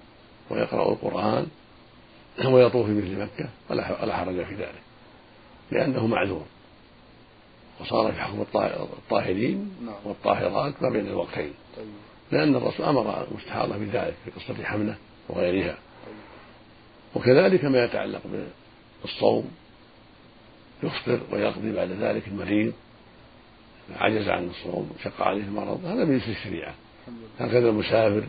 ويقرأ 0.50 0.92
القرآن 0.94 1.48
ويطوف 2.46 2.86
في 2.86 2.92
مثل 2.94 3.22
مكة 3.22 3.50
ولا 3.70 4.18
حرج 4.18 4.44
في 4.46 4.56
ذلك 4.56 4.82
لأنه 5.72 6.08
معذور. 6.08 6.46
وصار 7.82 8.12
في 8.12 8.22
حكم 8.22 8.42
الطا- 8.44 8.80
الطاهرين 8.98 9.72
نعم. 9.86 9.96
والطاهرات 10.06 10.84
ما 10.84 10.90
بين 10.90 11.08
الوقتين. 11.08 11.54
طيب. 11.78 11.86
لأن 12.32 12.56
الرسول 12.56 12.86
أمر 12.86 13.28
المستحاضة 13.32 13.78
بذلك 13.78 14.16
في 14.26 14.32
قصة 14.32 14.64
حملة 14.64 14.96
وغيرها. 15.30 15.78
وكذلك 17.16 17.66
ما 17.66 17.84
يتعلق 17.84 18.22
بالصوم 19.04 19.52
يفطر 20.84 21.20
ويقضي 21.32 21.72
بعد 21.74 21.92
ذلك 21.92 22.28
المريض 22.28 22.74
عجز 23.96 24.30
عن 24.30 24.50
الصوم 24.50 24.90
شق 25.04 25.22
عليه 25.22 25.44
المرض 25.44 25.86
هذا 25.86 26.06
من 26.06 26.16
الشريعة. 26.16 26.74
الحمد 27.02 27.18
لله 27.40 27.50
هكذا 27.50 27.70
المسافر 27.70 28.24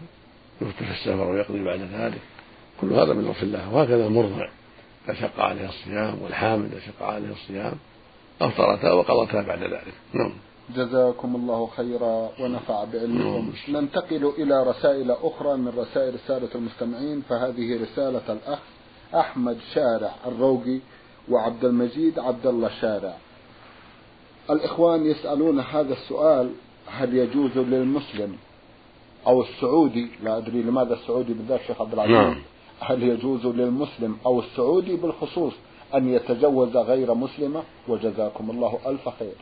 في 0.59 0.91
السفر 0.91 1.31
ويقضي 1.31 1.65
بعد 1.65 1.81
ذلك. 1.81 2.21
كل 2.81 2.93
هذا 2.93 3.13
من 3.13 3.25
لطف 3.25 3.43
الله. 3.43 3.75
وهكذا 3.75 4.07
المرضع 4.07 4.49
إذا 5.05 5.15
شق 5.15 5.41
عليه 5.41 5.69
الصيام 5.69 6.23
والحامل 6.23 6.67
إذا 6.67 6.81
شق 6.81 7.07
عليه 7.07 7.33
الصيام 7.33 7.73
أفطرتا 8.41 8.93
وقضتا 8.93 9.43
بعد 9.43 9.63
ذلك. 9.63 9.95
نعم. 10.13 10.33
جزاكم 10.75 11.37
الله 11.37 11.67
خيرا 11.67 12.31
ونفع 12.41 12.85
بعلمكم. 12.85 13.53
ننتقل 13.69 14.33
إلى 14.39 14.63
رسائل 14.63 15.11
أخرى 15.11 15.57
من 15.57 15.69
رسائل 15.69 16.15
رسالة 16.15 16.49
المستمعين. 16.55 17.23
فهذه 17.29 17.83
رسالة 17.83 18.33
الأخ 18.33 18.59
أحمد 19.15 19.59
شارع 19.75 20.15
الروقي 20.27 20.79
وعبد 21.29 21.65
المجيد 21.65 22.19
عبد 22.19 22.47
الله 22.47 22.71
شارع. 22.81 23.17
الإخوان 24.51 25.07
يسألون 25.07 25.61
هذا 25.61 25.93
السؤال 25.93 26.53
هل 26.87 27.17
يجوز 27.17 27.59
للمسلم 27.59 28.37
أو 29.27 29.43
السعودي؟ 29.43 30.09
لا 30.23 30.39
أدري 30.39 30.63
لماذا 30.63 30.95
السعودي 30.95 31.33
بالذات 31.33 31.61
شيخ 31.67 31.81
عبد 31.81 31.93
العزيز. 31.93 32.17
نعم. 32.17 32.37
هل 32.81 33.03
يجوز 33.03 33.47
للمسلم 33.47 34.17
أو 34.27 34.41
السعودي 34.41 34.97
بالخصوص 34.97 35.53
أن 35.95 36.09
يتجوز 36.09 36.77
غير 36.77 37.15
مسلمة؟ 37.15 37.63
وجزاكم 37.89 38.51
الله 38.51 38.79
ألف 38.87 39.09
خير. 39.09 39.35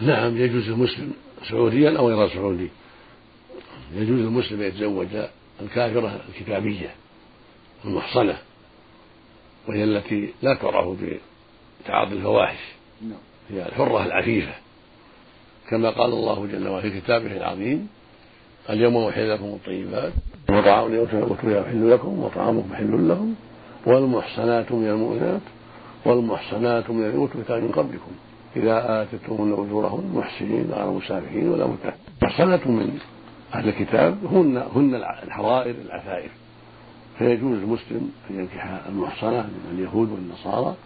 نعم 0.00 0.36
يجوز 0.36 0.68
المسلم 0.68 1.12
سعوديا 1.50 1.98
أو 1.98 2.08
غير 2.08 2.28
سعودي. 2.28 2.68
يجوز 3.94 4.20
المسلم 4.20 4.62
يتزوج 4.62 5.08
الكافرة 5.62 6.20
الكتابية 6.28 6.94
المحصنة 7.84 8.38
وهي 9.68 9.84
التي 9.84 10.32
لا 10.42 10.54
تعرف 10.54 10.98
بتعاطي 11.84 12.12
الفواحش. 12.12 12.77
هي 13.50 13.66
الحرة 13.66 14.06
العفيفة. 14.06 14.52
كما 15.70 15.90
قال 15.90 16.12
الله 16.12 16.46
جل 16.46 16.68
وعلا 16.68 16.82
في 16.82 17.00
كتابه 17.00 17.36
العظيم 17.36 17.88
اليوم 18.70 18.96
أحل 18.96 19.30
لكم 19.30 19.44
الطيبات 19.44 20.12
وطعام 20.50 21.06
حل 21.64 21.90
لكم 21.90 22.18
وطعامكم 22.18 22.74
حل 22.74 23.08
لهم 23.08 23.34
والمحصنات 23.86 24.72
من 24.72 24.88
المؤمنات 24.88 25.40
والمحصنات 26.04 26.90
من 26.90 27.06
الأوتوا 27.06 27.58
من 27.60 27.68
قبلكم 27.68 28.10
إذا 28.56 29.02
آتيتموهن 29.02 29.52
أجورهن 29.52 30.12
محسنين 30.14 30.70
غير 30.72 30.90
مسافحين 30.90 31.48
ولا 31.48 31.66
متهم 31.66 31.92
محصنات 32.22 32.66
من 32.66 32.98
أهل 33.54 33.68
الكتاب 33.68 34.18
هن 34.24 34.62
هن 34.76 34.94
الحرائر 34.94 35.74
العفائف 35.84 36.30
فيجوز 37.18 37.58
المسلم 37.58 38.10
أن 38.30 38.38
ينكح 38.38 38.80
المحصنة 38.88 39.42
من 39.42 39.78
اليهود 39.78 40.10
والنصارى 40.10 40.76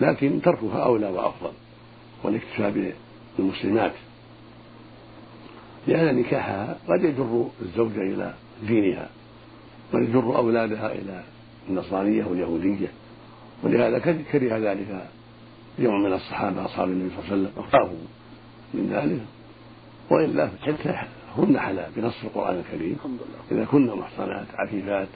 لكن 0.00 0.42
تركها 0.42 0.84
أولى 0.84 1.06
وأفضل 1.06 1.52
والاكتفاء 2.22 2.94
بالمسلمات. 3.38 3.92
لأن 5.86 6.16
نكاحها 6.16 6.76
قد 6.88 7.04
يجر 7.04 7.48
الزوجة 7.62 8.00
إلى 8.00 8.34
دينها 8.66 9.08
قد 9.92 10.02
يجر 10.02 10.36
أولادها 10.36 10.92
إلى 10.92 11.24
النصرانية 11.68 12.24
واليهودية. 12.24 12.88
ولهذا 13.62 13.98
كره 14.32 14.58
ذلك 14.58 15.08
يوم 15.78 16.02
من 16.02 16.12
الصحابة 16.12 16.64
أصحاب 16.64 16.88
النبي 16.88 17.10
صلى 17.10 17.18
الله 17.18 17.32
عليه 17.32 17.42
وسلم 17.42 17.64
وخافوا 17.64 18.06
من 18.74 18.90
ذلك. 18.92 19.20
وإلا 20.10 20.48
حتى 20.62 20.94
هن 21.36 21.58
حلال 21.58 21.90
بنص 21.96 22.24
القرآن 22.24 22.58
الكريم. 22.58 22.96
إذا 23.52 23.64
كن 23.64 23.86
محصنات 23.86 24.46
عفيفات 24.54 25.08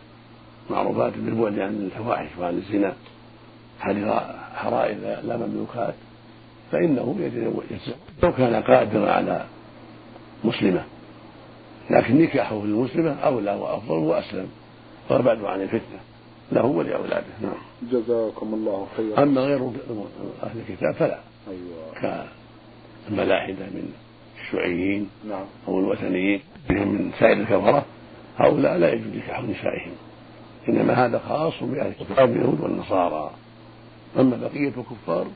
معروفات 0.70 1.12
بالبعد 1.16 1.58
عن 1.58 1.90
الفواحش 1.92 2.28
وعن 2.38 2.54
الزنا 2.54 2.94
حرائر 4.54 4.96
لا 5.22 5.36
مملوكات 5.36 5.94
فإنه 6.72 7.16
يتزوج 7.20 7.64
لو 8.22 8.32
كان 8.32 8.62
قادرا 8.62 9.10
على 9.10 9.44
مسلمة. 10.44 10.84
لكن 11.90 12.22
نكاحه 12.22 12.64
للمسلمة 12.64 13.12
أولى 13.12 13.54
وأفضل 13.54 13.98
وأسلم. 13.98 14.48
وأبعد 15.10 15.44
عن 15.44 15.62
الفتنة. 15.62 16.00
له 16.52 16.64
ولأولاده 16.64 17.24
نعم. 17.42 17.90
جزاكم 17.92 18.54
الله 18.54 18.86
خيرا. 18.96 19.22
أما 19.22 19.40
غير 19.40 19.70
أهل 20.42 20.60
الكتاب 20.68 20.94
فلا. 20.94 21.18
أيوة. 21.48 22.26
كالملاحدة 23.08 23.66
من 23.66 23.92
الشيوعيين 24.42 25.08
نعم. 25.28 25.44
أو 25.68 25.78
الوثنيين. 25.78 26.40
بهم 26.68 26.88
من 26.88 27.10
سائر 27.20 27.32
الكفرة. 27.32 27.84
هؤلاء 28.38 28.76
لا 28.76 28.92
يجوز 28.92 29.16
نكاح 29.16 29.42
نسائهم. 29.42 29.92
إنما 30.68 31.06
هذا 31.06 31.18
خاص 31.18 31.62
بأهل 31.62 31.92
الكتاب 32.00 32.30
اليهود 32.30 32.60
والنصارى. 32.60 33.30
أما 34.18 34.36
بقية 34.36 34.68
الكفار 34.68 35.26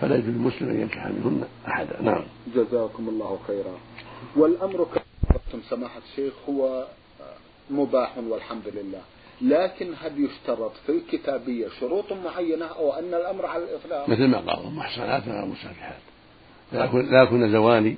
فلا 0.00 0.16
يجوز 0.16 0.28
المسلم 0.28 0.68
أن 0.68 0.80
ينكح 0.80 1.06
منهن 1.06 1.44
أحدا. 1.68 2.02
نعم. 2.02 2.24
جزاكم 2.54 3.08
الله 3.08 3.38
خيرا. 3.46 3.78
والأمر 4.36 4.84
كما 4.84 5.62
سماحة 5.70 6.00
الشيخ 6.10 6.32
هو 6.48 6.86
مباح 7.70 8.18
والحمد 8.18 8.68
لله. 8.68 9.00
لكن 9.42 9.94
هل 10.00 10.24
يشترط 10.24 10.72
في 10.86 10.92
الكتابية 10.92 11.68
شروط 11.80 12.12
معينة 12.12 12.64
أو 12.64 12.92
أن 12.92 13.14
الأمر 13.14 13.46
على 13.46 13.64
الإطلاق؟ 13.64 14.08
مثل 14.08 14.26
ما 14.26 14.38
قال 14.38 14.72
محصنات 14.74 15.28
غير 15.28 15.44
مسافحات 15.44 15.98
لا 16.72 16.84
يكون 16.84 17.10
لا 17.10 17.22
يكون 17.22 17.52
زواني 17.52 17.96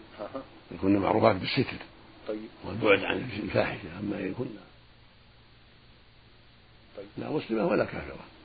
يكون 0.70 0.96
معروفات 0.96 1.36
بالستر. 1.36 1.76
طيب. 2.28 2.38
والبعد 2.64 3.04
عن 3.04 3.16
الفاحشة 3.42 3.98
أما 4.00 4.20
يكون 4.20 4.56
طيب. 6.96 7.06
لا 7.18 7.30
مسلمة 7.30 7.66
ولا 7.66 7.84
كافرة. 7.84 8.35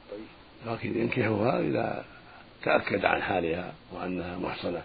لكن 0.67 1.02
ينكحها 1.02 1.60
إذا 1.60 2.06
تأكد 2.63 3.06
عن 3.06 3.21
حالها 3.21 3.74
وأنها 3.93 4.38
محصنة 4.38 4.82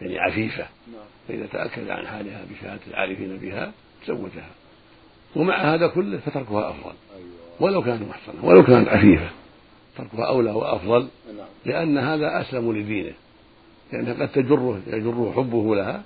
يعني 0.00 0.18
عفيفة. 0.18 0.66
نعم. 0.92 1.04
فإذا 1.28 1.46
تأكد 1.46 1.90
عن 1.90 2.06
حالها 2.06 2.44
بشهادة 2.50 2.80
العارفين 2.86 3.36
بها 3.36 3.72
تزوجها. 4.04 4.50
ومع 5.36 5.74
هذا 5.74 5.86
كله 5.86 6.18
فتركها 6.18 6.70
أفضل. 6.70 6.92
أيوة. 7.16 7.28
ولو 7.60 7.82
كانت 7.82 8.02
محصنة 8.02 8.44
ولو 8.44 8.62
كانت 8.62 8.88
عفيفة 8.88 9.30
تركها 9.96 10.28
أولى 10.28 10.50
وأفضل 10.50 11.08
نعم. 11.36 11.46
لأن 11.64 11.98
هذا 11.98 12.40
أسلم 12.40 12.72
لدينه. 12.72 13.12
لأنه 13.92 14.12
قد 14.12 14.28
تجره 14.28 14.80
يجره 14.86 15.32
حبه 15.36 15.76
لها 15.76 16.02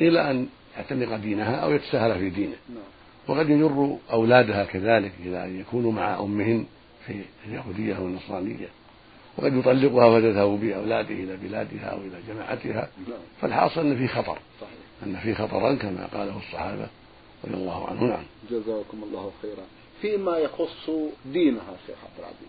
إلى 0.00 0.30
أن 0.30 0.46
يعتنق 0.76 1.16
دينها 1.16 1.56
أو 1.56 1.72
يتساهل 1.72 2.18
في 2.18 2.30
دينه. 2.30 2.56
نعم. 2.68 2.82
وقد 3.28 3.50
يجر 3.50 3.96
أولادها 4.12 4.64
كذلك 4.64 5.12
إلى 5.24 5.44
أن 5.44 5.60
يكونوا 5.60 5.92
مع 5.92 6.20
أمهن 6.20 6.66
في 7.08 7.22
اليهودية 7.48 7.96
أو 7.96 8.06
النصرانية 8.06 8.68
وقد 9.38 9.54
يطلقها 9.56 10.06
وتذهب 10.06 10.60
بأولاده 10.60 11.14
إلى 11.14 11.36
بلادها 11.36 11.84
أو 11.84 11.98
إلى 11.98 12.18
جماعتها. 12.28 12.88
فالحاصل 13.40 13.80
أن 13.80 13.96
في 13.96 14.08
خطر 14.08 14.38
أن 15.06 15.16
في 15.16 15.34
خطرا 15.34 15.74
كما 15.74 16.06
قاله 16.06 16.38
الصحابة 16.38 16.86
رضي 17.44 17.54
الله 17.54 17.86
عنهم. 17.88 18.08
نعم. 18.08 18.22
جزاكم 18.50 19.02
الله 19.02 19.30
خيرا. 19.42 19.64
فيما 20.02 20.36
يخص 20.38 20.90
دينها 21.32 21.76
شيخ 21.86 21.96
عبد 22.04 22.18
العزيز. 22.18 22.48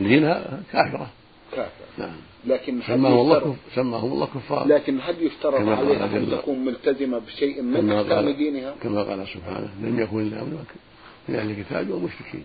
دينها 0.00 0.60
كافرة. 0.72 1.10
كافر 1.52 1.84
نعم. 1.98 2.16
لكن 2.46 2.80
سماهم 2.86 3.18
الله 3.18 3.36
يشترط 3.36 3.52
كف... 3.52 3.74
سماهم 3.74 4.12
الله 4.12 4.26
كفار 4.26 4.66
لكن 4.66 5.00
هل 5.00 5.22
يشترط 5.26 5.54
عليها 5.68 6.04
أن 6.06 6.24
جل- 6.26 6.38
تكون 6.38 6.64
ملتزمة 6.64 7.18
بشيء 7.18 7.62
من 7.62 7.92
قال 7.92 8.36
دينها؟ 8.36 8.74
كما 8.82 9.02
قال 9.02 9.28
سبحانه 9.28 9.70
لم 9.82 10.00
يكن 10.00 10.20
إلا 10.20 10.42
من 11.28 11.34
أهل 11.34 11.50
الكتاب 11.50 11.90
والمشركين 11.90 12.44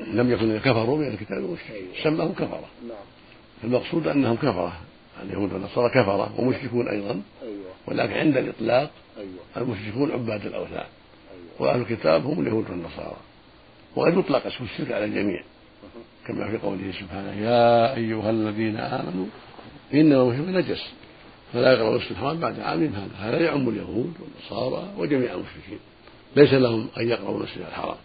لم 0.00 0.32
يكن 0.32 0.58
كفروا 0.58 0.98
من 0.98 1.04
أهل 1.04 1.12
الكتاب 1.12 1.42
والمشركين. 1.42 1.88
سماهم 2.02 2.32
كفرة. 2.32 2.68
نعم. 2.88 2.98
المقصود 3.64 4.08
أنهم 4.08 4.36
كفرة. 4.36 4.72
اليهود 5.22 5.52
والنصارى 5.52 5.88
كفرة 5.88 6.40
ومشركون 6.40 6.88
أيضا. 6.88 7.22
أيوة. 7.42 7.70
ولكن 7.86 8.12
عند 8.12 8.36
الإطلاق 8.36 8.90
أيوة. 9.18 9.30
المشركون 9.56 10.12
عباد 10.12 10.46
الأوثان. 10.46 10.74
أيوة. 10.74 10.88
وأهل 11.58 11.80
الكتاب 11.80 12.26
هم 12.26 12.40
اليهود 12.40 12.70
والنصارى. 12.70 13.16
وقد 13.96 14.18
يطلق 14.18 14.46
اسم 14.46 14.64
الشرك 14.64 14.92
على 14.92 15.04
الجميع. 15.04 15.42
كما 16.26 16.50
في 16.50 16.56
قوله 16.56 16.92
سبحانه 17.00 17.32
يا 17.32 17.96
أيها 17.96 18.30
الذين 18.30 18.76
آمنوا 18.76 19.26
إنما 19.94 20.22
المشرك 20.22 20.48
نجس. 20.48 20.92
فلا 21.52 21.72
يقربوا 21.72 21.96
الحرام 21.96 22.40
بعد 22.40 22.60
عامهم 22.60 22.92
هذا. 22.92 23.28
هذا 23.28 23.40
يعم 23.40 23.68
اليهود 23.68 24.12
والنصارى 24.20 24.92
وجميع 24.98 25.34
المشركين. 25.34 25.78
ليس 26.36 26.52
لهم 26.52 26.88
أن 26.98 27.08
يقربوا 27.08 27.38
المسجد 27.38 27.60
الحرام. 27.60 27.96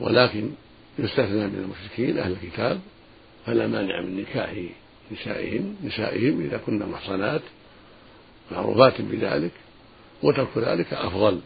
ولكن 0.00 0.50
يستثنى 0.98 1.46
من 1.46 1.58
المشركين 1.64 2.18
أهل 2.18 2.32
الكتاب 2.32 2.80
فلا 3.46 3.66
مانع 3.66 4.00
من 4.00 4.20
نكاح 4.20 4.54
نسائهم 5.12 5.76
نسائهم 5.84 6.40
إذا 6.40 6.56
كن 6.66 6.78
محصنات 6.78 7.42
معروفات 8.52 9.00
بذلك 9.00 9.52
وترك 10.22 10.58
ذلك 10.58 10.92
أفضل. 10.92 11.40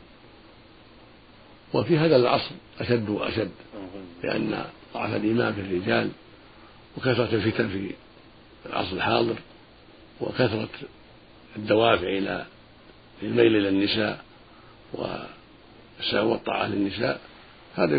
وفي 1.74 1.98
هذا 1.98 2.16
العصر 2.16 2.54
أشد 2.80 3.08
وأشد 3.08 3.50
لأن 4.24 4.64
ضعف 4.94 5.16
الإيمان 5.16 5.52
في 5.52 5.60
الرجال 5.60 6.10
وكثرة 6.96 7.34
الفتن 7.34 7.68
في 7.68 7.90
العصر 8.66 8.92
الحاضر 8.96 9.36
وكثرة 10.20 10.68
الدوافع 11.56 12.08
إلى 12.08 12.46
الميل 13.22 13.56
إلى 13.56 13.68
النساء 13.68 14.24
والسعي 15.98 16.24
والطاعة 16.24 16.66
للنساء 16.66 17.20
هذا 17.74 17.96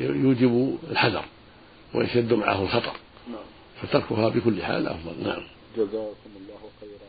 يوجب 0.00 0.78
الحذر 0.90 1.24
ويشد 1.94 2.32
معه 2.32 2.62
الخطر 2.62 2.92
نعم. 3.28 3.38
فتركها 3.82 4.28
بكل 4.28 4.62
حال 4.62 4.86
أفضل. 4.86 5.28
نعم. 5.28 5.42
جزاكم 5.76 6.30
الله 6.36 6.58
خيرا. 6.80 7.08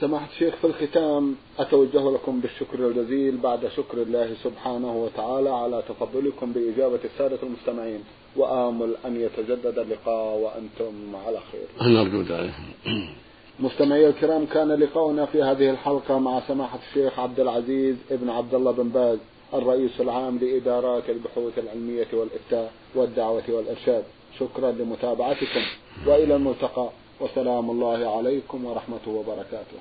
سماحة 0.00 0.26
الشيخ 0.32 0.56
في 0.56 0.66
الختام 0.66 1.36
أتوجه 1.58 2.10
لكم 2.10 2.40
بالشكر 2.40 2.88
الجزيل 2.88 3.36
بعد 3.36 3.68
شكر 3.76 4.02
الله 4.02 4.34
سبحانه 4.44 4.92
وتعالى 4.92 5.50
على 5.50 5.82
تفضلكم 5.88 6.52
بإجابة 6.52 7.00
السادة 7.04 7.38
المستمعين. 7.42 8.04
وآمل 8.36 8.94
أن 9.06 9.20
يتجدد 9.20 9.78
اللقاء 9.78 10.38
وأنتم 10.38 11.16
على 11.26 11.40
خير. 11.52 11.88
نرجو 11.88 12.22
ذلك. 12.22 12.54
مستمعي 13.60 14.08
الكرام 14.08 14.46
كان 14.46 14.68
لقاؤنا 14.72 15.26
في 15.26 15.42
هذه 15.42 15.70
الحلقة 15.70 16.18
مع 16.18 16.40
سماحة 16.48 16.78
الشيخ 16.88 17.18
عبد 17.18 17.40
العزيز 17.40 17.96
ابن 18.10 18.30
عبد 18.30 18.54
الله 18.54 18.72
بن 18.72 18.88
باز 18.88 19.18
الرئيس 19.54 20.00
العام 20.00 20.38
لإدارات 20.38 21.10
البحوث 21.10 21.58
العلمية 21.58 22.06
والإفتاء 22.12 22.72
والدعوة 22.94 23.42
والإرشاد. 23.48 24.04
شكرا 24.38 24.70
لمتابعتكم 24.72 25.60
وإلى 26.06 26.36
الملتقى. 26.36 26.88
وسلام 27.20 27.70
الله 27.70 28.16
عليكم 28.16 28.64
ورحمة 28.64 29.08
وبركاته. 29.08 29.78